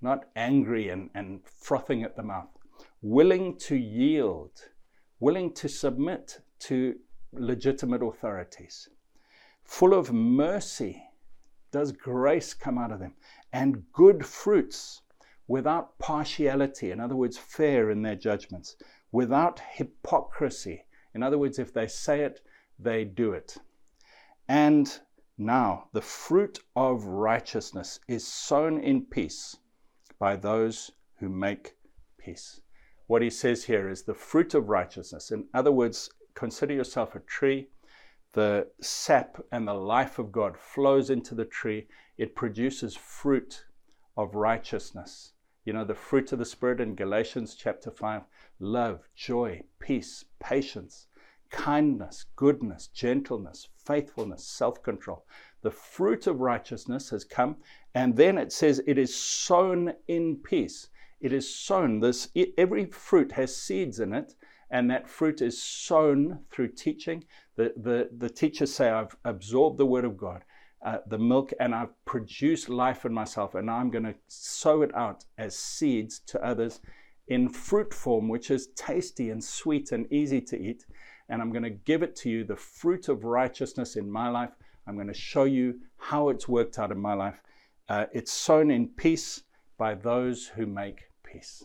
not 0.00 0.24
angry 0.34 0.88
and, 0.88 1.10
and 1.14 1.40
frothing 1.44 2.02
at 2.04 2.16
the 2.16 2.22
mouth, 2.22 2.48
willing 3.02 3.58
to 3.58 3.76
yield, 3.76 4.52
willing 5.20 5.52
to 5.52 5.68
submit 5.68 6.40
to 6.60 6.96
legitimate 7.34 8.02
authorities, 8.02 8.88
full 9.62 9.92
of 9.92 10.10
mercy. 10.10 11.02
Does 11.72 11.90
grace 11.90 12.54
come 12.54 12.78
out 12.78 12.92
of 12.92 13.00
them? 13.00 13.14
And 13.52 13.90
good 13.92 14.24
fruits 14.24 15.02
without 15.48 15.98
partiality, 15.98 16.90
in 16.90 17.00
other 17.00 17.16
words, 17.16 17.36
fair 17.36 17.90
in 17.90 18.02
their 18.02 18.14
judgments, 18.14 18.76
without 19.10 19.60
hypocrisy. 19.72 20.84
In 21.14 21.22
other 21.22 21.38
words, 21.38 21.58
if 21.58 21.72
they 21.72 21.86
say 21.86 22.20
it, 22.20 22.40
they 22.78 23.04
do 23.04 23.32
it. 23.32 23.56
And 24.48 25.00
now 25.36 25.88
the 25.92 26.02
fruit 26.02 26.60
of 26.76 27.04
righteousness 27.04 28.00
is 28.06 28.26
sown 28.26 28.78
in 28.78 29.06
peace 29.06 29.56
by 30.18 30.36
those 30.36 30.92
who 31.18 31.28
make 31.28 31.76
peace. 32.18 32.60
What 33.06 33.22
he 33.22 33.30
says 33.30 33.64
here 33.64 33.88
is 33.88 34.02
the 34.02 34.14
fruit 34.14 34.54
of 34.54 34.68
righteousness. 34.68 35.30
In 35.30 35.48
other 35.52 35.72
words, 35.72 36.10
consider 36.34 36.74
yourself 36.74 37.14
a 37.14 37.20
tree. 37.20 37.68
The 38.32 38.68
sap 38.80 39.42
and 39.52 39.68
the 39.68 39.74
life 39.74 40.18
of 40.18 40.32
God 40.32 40.56
flows 40.56 41.10
into 41.10 41.34
the 41.34 41.44
tree. 41.44 41.86
It 42.16 42.34
produces 42.34 42.96
fruit 42.96 43.66
of 44.16 44.34
righteousness. 44.34 45.32
You 45.64 45.74
know, 45.74 45.84
the 45.84 45.94
fruit 45.94 46.32
of 46.32 46.38
the 46.38 46.44
Spirit 46.44 46.80
in 46.80 46.94
Galatians 46.94 47.54
chapter 47.54 47.90
5 47.90 48.22
love, 48.58 49.08
joy, 49.14 49.62
peace, 49.78 50.24
patience, 50.40 51.06
kindness, 51.50 52.24
goodness, 52.34 52.88
gentleness, 52.88 53.68
faithfulness, 53.76 54.44
self 54.44 54.82
control. 54.82 55.24
The 55.60 55.70
fruit 55.70 56.26
of 56.26 56.40
righteousness 56.40 57.10
has 57.10 57.24
come, 57.24 57.56
and 57.94 58.16
then 58.16 58.38
it 58.38 58.50
says 58.50 58.82
it 58.86 58.98
is 58.98 59.14
sown 59.14 59.94
in 60.08 60.36
peace. 60.36 60.88
It 61.20 61.32
is 61.32 61.54
sown. 61.54 62.00
This 62.00 62.28
every 62.58 62.86
fruit 62.86 63.32
has 63.32 63.54
seeds 63.54 64.00
in 64.00 64.12
it, 64.12 64.34
and 64.72 64.90
that 64.90 65.08
fruit 65.08 65.42
is 65.42 65.62
sown 65.62 66.40
through 66.50 66.68
teaching. 66.68 67.22
The, 67.56 67.74
the, 67.76 68.08
the 68.16 68.30
teachers 68.30 68.74
say, 68.74 68.88
I've 68.88 69.14
absorbed 69.24 69.78
the 69.78 69.86
word 69.86 70.06
of 70.06 70.16
God, 70.16 70.44
uh, 70.84 70.98
the 71.06 71.18
milk, 71.18 71.52
and 71.60 71.74
I've 71.74 71.92
produced 72.06 72.70
life 72.70 73.04
in 73.04 73.12
myself, 73.12 73.54
and 73.54 73.70
I'm 73.70 73.90
going 73.90 74.04
to 74.04 74.14
sow 74.28 74.80
it 74.80 74.92
out 74.96 75.24
as 75.36 75.56
seeds 75.56 76.20
to 76.20 76.42
others 76.44 76.80
in 77.28 77.50
fruit 77.50 77.92
form, 77.92 78.28
which 78.28 78.50
is 78.50 78.68
tasty 78.74 79.28
and 79.28 79.44
sweet 79.44 79.92
and 79.92 80.10
easy 80.10 80.40
to 80.40 80.58
eat. 80.58 80.86
And 81.28 81.42
I'm 81.42 81.52
going 81.52 81.62
to 81.62 81.70
give 81.70 82.02
it 82.02 82.16
to 82.16 82.30
you, 82.30 82.42
the 82.42 82.56
fruit 82.56 83.08
of 83.08 83.24
righteousness 83.24 83.96
in 83.96 84.10
my 84.10 84.30
life. 84.30 84.50
I'm 84.86 84.96
going 84.96 85.06
to 85.06 85.14
show 85.14 85.44
you 85.44 85.80
how 85.98 86.30
it's 86.30 86.48
worked 86.48 86.78
out 86.78 86.90
in 86.90 86.98
my 86.98 87.14
life. 87.14 87.42
Uh, 87.88 88.06
it's 88.12 88.32
sown 88.32 88.70
in 88.70 88.88
peace 88.88 89.42
by 89.76 89.94
those 89.94 90.46
who 90.46 90.66
make 90.66 91.02
peace. 91.22 91.62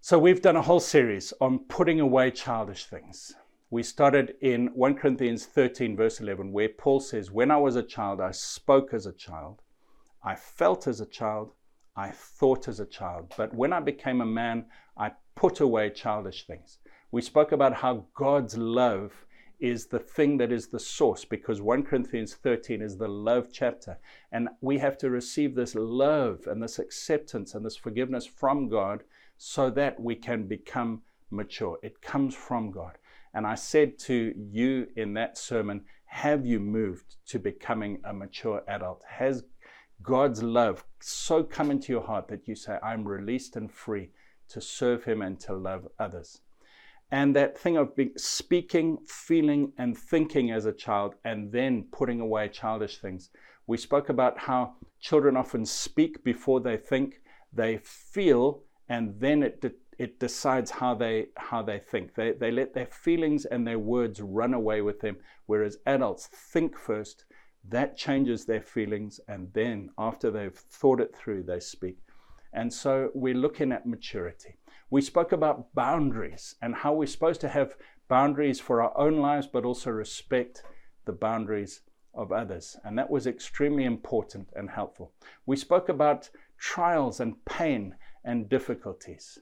So, 0.00 0.16
we've 0.16 0.40
done 0.40 0.54
a 0.54 0.62
whole 0.62 0.80
series 0.80 1.34
on 1.40 1.58
putting 1.58 1.98
away 1.98 2.30
childish 2.30 2.86
things. 2.86 3.34
We 3.68 3.82
started 3.82 4.36
in 4.40 4.68
1 4.68 4.94
Corinthians 4.94 5.44
13, 5.44 5.96
verse 5.96 6.20
11, 6.20 6.52
where 6.52 6.68
Paul 6.68 7.00
says, 7.00 7.32
When 7.32 7.50
I 7.50 7.56
was 7.56 7.74
a 7.74 7.82
child, 7.82 8.20
I 8.20 8.30
spoke 8.30 8.94
as 8.94 9.06
a 9.06 9.12
child, 9.12 9.60
I 10.22 10.36
felt 10.36 10.86
as 10.86 11.00
a 11.00 11.06
child, 11.06 11.50
I 11.96 12.10
thought 12.10 12.68
as 12.68 12.78
a 12.78 12.86
child. 12.86 13.34
But 13.36 13.52
when 13.52 13.72
I 13.72 13.80
became 13.80 14.20
a 14.20 14.26
man, 14.26 14.66
I 14.96 15.10
put 15.34 15.58
away 15.58 15.90
childish 15.90 16.46
things. 16.46 16.78
We 17.10 17.20
spoke 17.20 17.50
about 17.50 17.74
how 17.74 18.06
God's 18.14 18.56
love 18.56 19.26
is 19.58 19.86
the 19.86 19.98
thing 19.98 20.38
that 20.38 20.52
is 20.52 20.68
the 20.68 20.78
source 20.78 21.24
because 21.24 21.60
1 21.60 21.82
Corinthians 21.82 22.34
13 22.34 22.80
is 22.82 22.96
the 22.96 23.08
love 23.08 23.48
chapter. 23.52 23.98
And 24.30 24.48
we 24.60 24.78
have 24.78 24.96
to 24.98 25.10
receive 25.10 25.56
this 25.56 25.74
love 25.74 26.46
and 26.46 26.62
this 26.62 26.78
acceptance 26.78 27.56
and 27.56 27.66
this 27.66 27.76
forgiveness 27.76 28.26
from 28.26 28.68
God 28.68 29.02
so 29.38 29.70
that 29.70 29.98
we 29.98 30.14
can 30.14 30.46
become 30.46 31.02
mature. 31.30 31.78
It 31.82 32.02
comes 32.02 32.34
from 32.34 32.70
God. 32.70 32.98
And 33.32 33.46
I 33.46 33.54
said 33.54 33.98
to 34.00 34.34
you 34.36 34.88
in 34.96 35.14
that 35.14 35.38
sermon, 35.38 35.84
have 36.06 36.44
you 36.44 36.58
moved 36.58 37.16
to 37.26 37.38
becoming 37.38 38.00
a 38.04 38.12
mature 38.12 38.62
adult? 38.66 39.02
Has 39.08 39.44
God's 40.02 40.42
love 40.42 40.84
so 41.00 41.42
come 41.42 41.70
into 41.70 41.92
your 41.92 42.02
heart 42.02 42.28
that 42.28 42.48
you 42.48 42.54
say, 42.54 42.78
I'm 42.82 43.06
released 43.06 43.56
and 43.56 43.70
free 43.70 44.10
to 44.48 44.60
serve 44.60 45.04
Him 45.04 45.22
and 45.22 45.38
to 45.40 45.54
love 45.54 45.86
others? 45.98 46.40
And 47.10 47.34
that 47.36 47.58
thing 47.58 47.76
of 47.76 47.92
speaking, 48.16 48.98
feeling, 49.06 49.72
and 49.78 49.96
thinking 49.96 50.50
as 50.50 50.66
a 50.66 50.72
child, 50.72 51.14
and 51.24 51.52
then 51.52 51.86
putting 51.90 52.20
away 52.20 52.48
childish 52.48 52.98
things. 52.98 53.30
We 53.66 53.76
spoke 53.76 54.08
about 54.08 54.38
how 54.38 54.74
children 55.00 55.36
often 55.36 55.64
speak 55.64 56.24
before 56.24 56.60
they 56.60 56.76
think, 56.76 57.20
they 57.52 57.78
feel, 57.78 58.62
and 58.88 59.18
then 59.20 59.42
it, 59.42 59.60
de- 59.60 59.72
it 59.98 60.20
decides 60.20 60.70
how 60.70 60.94
they, 60.94 61.26
how 61.36 61.62
they 61.62 61.78
think. 61.78 62.14
They, 62.14 62.32
they 62.32 62.50
let 62.50 62.74
their 62.74 62.86
feelings 62.86 63.44
and 63.44 63.66
their 63.66 63.78
words 63.78 64.20
run 64.20 64.54
away 64.54 64.80
with 64.80 65.00
them, 65.00 65.16
whereas 65.46 65.78
adults 65.86 66.26
think 66.26 66.76
first 66.78 67.24
that 67.68 67.96
changes 67.96 68.44
their 68.44 68.62
feelings, 68.62 69.20
and 69.28 69.52
then 69.52 69.90
after 69.98 70.30
they've 70.30 70.54
thought 70.54 71.00
it 71.00 71.14
through, 71.14 71.42
they 71.42 71.60
speak. 71.60 71.98
And 72.52 72.72
so 72.72 73.10
we're 73.14 73.34
looking 73.34 73.72
at 73.72 73.86
maturity. 73.86 74.56
We 74.90 75.02
spoke 75.02 75.32
about 75.32 75.74
boundaries 75.74 76.54
and 76.62 76.74
how 76.74 76.94
we're 76.94 77.06
supposed 77.06 77.42
to 77.42 77.48
have 77.48 77.76
boundaries 78.08 78.58
for 78.58 78.80
our 78.82 78.96
own 78.96 79.18
lives, 79.18 79.46
but 79.46 79.66
also 79.66 79.90
respect 79.90 80.62
the 81.04 81.12
boundaries 81.12 81.82
of 82.14 82.32
others. 82.32 82.76
And 82.84 82.98
that 82.98 83.10
was 83.10 83.26
extremely 83.26 83.84
important 83.84 84.48
and 84.56 84.70
helpful. 84.70 85.12
We 85.44 85.56
spoke 85.56 85.90
about 85.90 86.30
trials 86.58 87.20
and 87.20 87.44
pain 87.44 87.96
and 88.24 88.48
difficulties. 88.48 89.38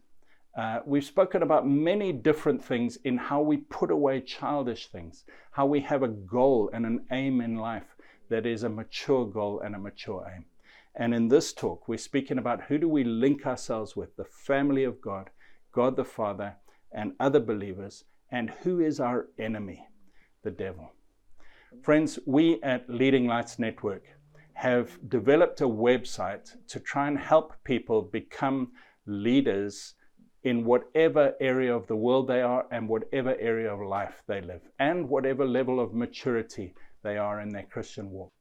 Uh, 0.56 0.80
we've 0.86 1.04
spoken 1.04 1.42
about 1.42 1.68
many 1.68 2.12
different 2.12 2.64
things 2.64 2.96
in 3.04 3.18
how 3.18 3.42
we 3.42 3.58
put 3.58 3.90
away 3.90 4.20
childish 4.20 4.86
things, 4.86 5.24
how 5.50 5.66
we 5.66 5.80
have 5.80 6.02
a 6.02 6.08
goal 6.08 6.70
and 6.72 6.86
an 6.86 7.04
aim 7.10 7.42
in 7.42 7.56
life 7.56 7.96
that 8.30 8.46
is 8.46 8.62
a 8.62 8.68
mature 8.68 9.26
goal 9.26 9.60
and 9.60 9.74
a 9.74 9.78
mature 9.78 10.26
aim. 10.34 10.46
And 10.94 11.14
in 11.14 11.28
this 11.28 11.52
talk, 11.52 11.88
we're 11.88 11.98
speaking 11.98 12.38
about 12.38 12.62
who 12.62 12.78
do 12.78 12.88
we 12.88 13.04
link 13.04 13.46
ourselves 13.46 13.96
with 13.96 14.16
the 14.16 14.24
family 14.24 14.84
of 14.84 15.00
God, 15.02 15.28
God 15.72 15.94
the 15.94 16.06
Father, 16.06 16.56
and 16.90 17.12
other 17.20 17.40
believers, 17.40 18.04
and 18.30 18.50
who 18.62 18.80
is 18.80 18.98
our 18.98 19.26
enemy, 19.38 19.86
the 20.42 20.50
devil. 20.50 20.90
Friends, 21.82 22.18
we 22.24 22.62
at 22.62 22.88
Leading 22.88 23.26
Lights 23.26 23.58
Network 23.58 24.04
have 24.56 24.98
developed 25.10 25.60
a 25.60 25.68
website 25.68 26.56
to 26.66 26.80
try 26.80 27.06
and 27.08 27.18
help 27.18 27.52
people 27.62 28.00
become 28.00 28.72
leaders 29.04 29.94
in 30.44 30.64
whatever 30.64 31.34
area 31.40 31.76
of 31.76 31.86
the 31.88 31.94
world 31.94 32.26
they 32.26 32.40
are 32.40 32.64
and 32.70 32.88
whatever 32.88 33.36
area 33.38 33.70
of 33.70 33.86
life 33.86 34.22
they 34.26 34.40
live, 34.40 34.62
and 34.78 35.10
whatever 35.10 35.44
level 35.44 35.78
of 35.78 35.92
maturity 35.92 36.72
they 37.02 37.18
are 37.18 37.42
in 37.42 37.50
their 37.50 37.64
Christian 37.64 38.10
walk. 38.10 38.32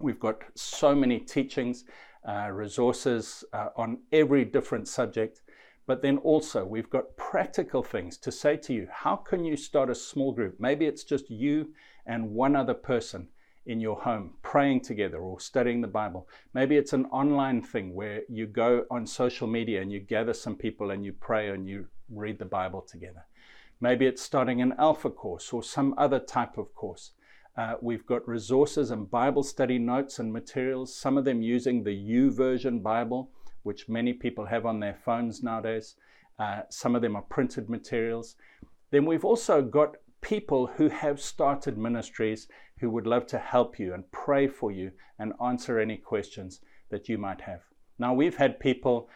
We've 0.00 0.18
got 0.18 0.42
so 0.56 0.92
many 0.92 1.20
teachings, 1.20 1.84
uh, 2.28 2.50
resources 2.50 3.44
uh, 3.52 3.68
on 3.76 3.98
every 4.10 4.44
different 4.44 4.88
subject, 4.88 5.40
but 5.86 6.02
then 6.02 6.18
also 6.18 6.64
we've 6.64 6.90
got 6.90 7.16
practical 7.16 7.84
things 7.84 8.18
to 8.18 8.32
say 8.32 8.56
to 8.56 8.74
you. 8.74 8.88
How 8.90 9.14
can 9.14 9.44
you 9.44 9.56
start 9.56 9.88
a 9.88 9.94
small 9.94 10.32
group? 10.32 10.56
Maybe 10.58 10.86
it's 10.86 11.04
just 11.04 11.30
you 11.30 11.74
and 12.06 12.30
one 12.30 12.56
other 12.56 12.74
person 12.74 13.28
in 13.66 13.80
your 13.80 14.00
home 14.00 14.34
praying 14.42 14.80
together 14.80 15.18
or 15.18 15.38
studying 15.38 15.80
the 15.80 15.88
Bible. 15.88 16.28
Maybe 16.52 16.76
it's 16.76 16.92
an 16.92 17.06
online 17.06 17.62
thing 17.62 17.94
where 17.94 18.22
you 18.28 18.46
go 18.46 18.84
on 18.90 19.06
social 19.06 19.46
media 19.46 19.80
and 19.80 19.92
you 19.92 20.00
gather 20.00 20.32
some 20.32 20.56
people 20.56 20.90
and 20.90 21.04
you 21.04 21.12
pray 21.12 21.50
and 21.50 21.68
you 21.68 21.86
read 22.10 22.38
the 22.38 22.44
Bible 22.44 22.82
together. 22.82 23.24
Maybe 23.80 24.06
it's 24.06 24.22
starting 24.22 24.62
an 24.62 24.74
alpha 24.78 25.10
course 25.10 25.52
or 25.52 25.62
some 25.62 25.94
other 25.96 26.18
type 26.18 26.58
of 26.58 26.74
course. 26.74 27.12
Uh, 27.56 27.74
we've 27.80 28.06
got 28.06 28.26
resources 28.26 28.90
and 28.90 29.10
Bible 29.10 29.42
study 29.42 29.78
notes 29.78 30.18
and 30.18 30.32
materials, 30.32 30.94
some 30.94 31.18
of 31.18 31.24
them 31.24 31.42
using 31.42 31.84
the 31.84 31.90
YouVersion 31.90 32.82
Bible, 32.82 33.30
which 33.62 33.88
many 33.88 34.12
people 34.12 34.46
have 34.46 34.66
on 34.66 34.80
their 34.80 34.94
phones 34.94 35.42
nowadays. 35.42 35.96
Uh, 36.38 36.62
some 36.70 36.96
of 36.96 37.02
them 37.02 37.14
are 37.14 37.22
printed 37.22 37.68
materials. 37.68 38.36
Then 38.90 39.04
we've 39.04 39.24
also 39.24 39.62
got 39.62 39.96
people 40.22 40.68
who 40.68 40.88
have 40.88 41.20
started 41.20 41.76
ministries 41.76 42.48
who 42.82 42.90
would 42.90 43.06
love 43.06 43.26
to 43.28 43.38
help 43.38 43.78
you 43.78 43.94
and 43.94 44.12
pray 44.12 44.46
for 44.46 44.70
you 44.70 44.92
and 45.18 45.32
answer 45.42 45.78
any 45.78 45.96
questions 45.96 46.60
that 46.90 47.08
you 47.08 47.16
might 47.16 47.40
have. 47.40 47.62
Now, 47.98 48.12
we've 48.12 48.36
had 48.36 48.60
people 48.60 49.08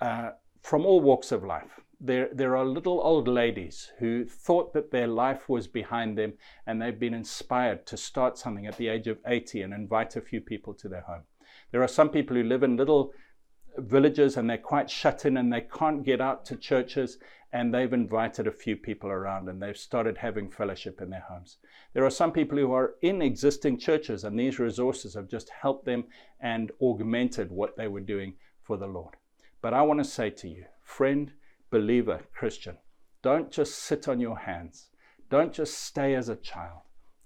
uh, 0.00 0.30
from 0.62 0.86
all 0.86 1.00
walks 1.00 1.32
of 1.32 1.42
life 1.42 1.80
there, 2.04 2.28
there 2.32 2.56
are 2.56 2.64
little 2.64 3.00
old 3.00 3.28
ladies 3.28 3.92
who 3.98 4.26
thought 4.26 4.74
that 4.74 4.90
their 4.90 5.06
life 5.06 5.48
was 5.48 5.66
behind 5.66 6.18
them 6.18 6.34
and 6.66 6.80
they've 6.80 6.98
been 6.98 7.14
inspired 7.14 7.86
to 7.86 7.96
start 7.96 8.36
something 8.36 8.66
at 8.66 8.76
the 8.76 8.88
age 8.88 9.06
of 9.06 9.18
80 9.26 9.62
and 9.62 9.72
invite 9.72 10.16
a 10.16 10.20
few 10.20 10.40
people 10.40 10.74
to 10.74 10.88
their 10.88 11.02
home. 11.02 11.22
There 11.72 11.82
are 11.82 11.88
some 11.88 12.10
people 12.10 12.36
who 12.36 12.42
live 12.42 12.62
in 12.62 12.76
little 12.76 13.12
villages 13.78 14.36
and 14.36 14.48
they're 14.48 14.58
quite 14.58 14.90
shut 14.90 15.24
in 15.24 15.38
and 15.38 15.52
they 15.52 15.62
can't 15.62 16.04
get 16.04 16.20
out 16.20 16.44
to 16.46 16.56
churches 16.56 17.18
and 17.54 17.72
they've 17.72 17.92
invited 17.92 18.48
a 18.48 18.52
few 18.52 18.76
people 18.76 19.08
around 19.08 19.48
and 19.48 19.62
they've 19.62 19.76
started 19.76 20.18
having 20.18 20.50
fellowship 20.50 21.00
in 21.00 21.08
their 21.08 21.24
homes. 21.28 21.58
There 21.92 22.04
are 22.04 22.10
some 22.10 22.32
people 22.32 22.58
who 22.58 22.72
are 22.72 22.96
in 23.00 23.22
existing 23.22 23.78
churches 23.78 24.24
and 24.24 24.36
these 24.36 24.58
resources 24.58 25.14
have 25.14 25.28
just 25.28 25.50
helped 25.62 25.84
them 25.84 26.04
and 26.40 26.72
augmented 26.82 27.52
what 27.52 27.76
they 27.76 27.86
were 27.86 28.00
doing 28.00 28.34
for 28.60 28.76
the 28.76 28.88
Lord. 28.88 29.14
But 29.62 29.72
I 29.72 29.82
want 29.82 30.00
to 30.00 30.04
say 30.04 30.30
to 30.30 30.48
you, 30.48 30.64
friend, 30.82 31.30
believer, 31.70 32.22
Christian, 32.34 32.76
don't 33.22 33.52
just 33.52 33.78
sit 33.78 34.08
on 34.08 34.18
your 34.18 34.36
hands. 34.36 34.88
Don't 35.30 35.52
just 35.52 35.78
stay 35.78 36.16
as 36.16 36.28
a 36.28 36.36
child. 36.36 36.80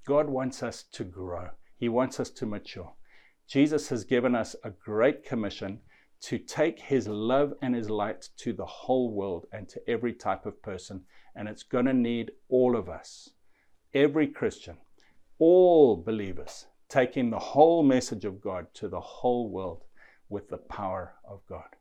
God 0.07 0.29
wants 0.29 0.62
us 0.62 0.83
to 0.93 1.05
grow, 1.05 1.49
He 1.79 1.88
wants 1.88 2.21
us 2.21 2.29
to 2.31 2.45
mature. 2.45 2.93
Jesus 3.47 3.88
has 3.88 4.05
given 4.05 4.35
us 4.35 4.55
a 4.62 4.69
great 4.69 5.25
commission 5.25 5.81
to 6.20 6.38
take 6.38 6.81
his 6.81 7.07
love 7.07 7.54
and 7.62 7.74
his 7.74 7.88
light 7.88 8.28
to 8.38 8.52
the 8.52 8.66
whole 8.66 9.12
world 9.12 9.46
and 9.52 9.68
to 9.68 9.81
every 9.88 10.12
type 10.12 10.46
of 10.46 10.61
person. 10.62 11.02
And 11.35 11.48
it's 11.48 11.62
going 11.62 11.87
to 11.87 11.94
need 11.94 12.33
all 12.48 12.76
of 12.76 12.88
us, 12.88 13.31
every 13.94 14.26
Christian, 14.26 14.78
all 15.38 15.96
believers, 15.96 16.66
taking 16.88 17.31
the 17.31 17.38
whole 17.38 17.83
message 17.83 18.24
of 18.24 18.40
God 18.40 18.66
to 18.74 18.88
the 18.88 19.00
whole 19.00 19.50
world 19.50 19.85
with 20.28 20.48
the 20.48 20.57
power 20.57 21.14
of 21.24 21.40
God. 21.48 21.76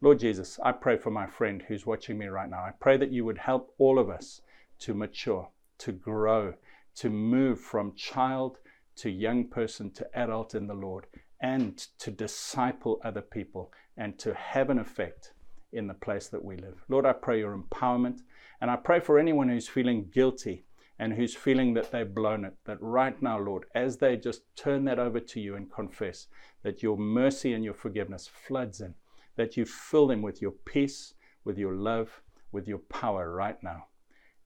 Lord 0.00 0.20
Jesus, 0.20 0.58
I 0.62 0.72
pray 0.72 0.96
for 0.96 1.10
my 1.10 1.26
friend 1.26 1.62
who's 1.66 1.86
watching 1.86 2.18
me 2.18 2.26
right 2.26 2.48
now. 2.48 2.60
I 2.60 2.72
pray 2.78 2.96
that 2.96 3.12
you 3.12 3.24
would 3.24 3.38
help 3.38 3.74
all 3.78 3.98
of 3.98 4.08
us 4.08 4.40
to 4.80 4.94
mature, 4.94 5.48
to 5.78 5.92
grow, 5.92 6.54
to 6.96 7.10
move 7.10 7.60
from 7.60 7.94
child 7.94 8.58
to 8.96 9.10
young 9.10 9.44
person 9.44 9.90
to 9.92 10.18
adult 10.18 10.54
in 10.54 10.66
the 10.66 10.74
Lord, 10.74 11.06
and 11.40 11.78
to 11.98 12.10
disciple 12.10 13.00
other 13.04 13.22
people 13.22 13.72
and 13.96 14.18
to 14.18 14.34
have 14.34 14.70
an 14.70 14.78
effect 14.78 15.32
in 15.72 15.86
the 15.86 15.94
place 15.94 16.28
that 16.28 16.44
we 16.44 16.56
live. 16.56 16.82
Lord, 16.88 17.06
I 17.06 17.12
pray 17.12 17.38
your 17.38 17.56
empowerment. 17.56 18.20
And 18.60 18.70
I 18.70 18.76
pray 18.76 19.00
for 19.00 19.18
anyone 19.18 19.48
who's 19.48 19.68
feeling 19.68 20.10
guilty 20.12 20.64
and 20.98 21.12
who's 21.12 21.34
feeling 21.34 21.74
that 21.74 21.92
they've 21.92 22.12
blown 22.12 22.44
it, 22.44 22.54
that 22.64 22.78
right 22.80 23.20
now, 23.22 23.38
Lord, 23.38 23.66
as 23.74 23.98
they 23.98 24.16
just 24.16 24.42
turn 24.56 24.84
that 24.86 24.98
over 24.98 25.20
to 25.20 25.40
you 25.40 25.54
and 25.54 25.70
confess, 25.70 26.26
that 26.64 26.82
your 26.82 26.96
mercy 26.96 27.52
and 27.52 27.64
your 27.64 27.74
forgiveness 27.74 28.28
floods 28.46 28.80
in, 28.80 28.94
that 29.36 29.56
you 29.56 29.64
fill 29.64 30.08
them 30.08 30.22
with 30.22 30.42
your 30.42 30.50
peace, 30.64 31.14
with 31.44 31.56
your 31.56 31.74
love, 31.74 32.20
with 32.50 32.66
your 32.66 32.78
power 32.78 33.32
right 33.32 33.62
now. 33.62 33.84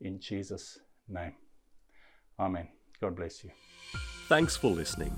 In 0.03 0.21
Jesus' 0.21 0.79
name. 1.09 1.37
Amen. 2.39 2.69
God 3.01 3.17
bless 3.17 3.43
you. 3.43 3.51
Thanks 4.29 4.55
for 4.55 4.71
listening. 4.71 5.17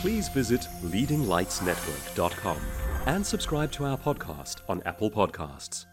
Please 0.00 0.28
visit 0.28 0.60
leadinglightsnetwork.com 0.84 2.58
and 3.06 3.26
subscribe 3.26 3.72
to 3.72 3.84
our 3.84 3.98
podcast 3.98 4.60
on 4.68 4.80
Apple 4.84 5.10
Podcasts. 5.10 5.86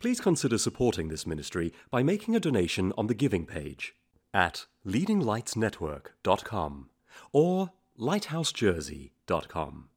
Please 0.00 0.20
consider 0.20 0.56
supporting 0.56 1.08
this 1.08 1.26
ministry 1.26 1.70
by 1.90 2.02
making 2.02 2.34
a 2.34 2.40
donation 2.40 2.94
on 2.96 3.08
the 3.08 3.14
giving 3.14 3.44
page 3.44 3.94
at 4.32 4.64
leadinglightsnetwork.com 4.86 6.88
or 7.32 7.72
lighthousejersey.com. 7.98 9.88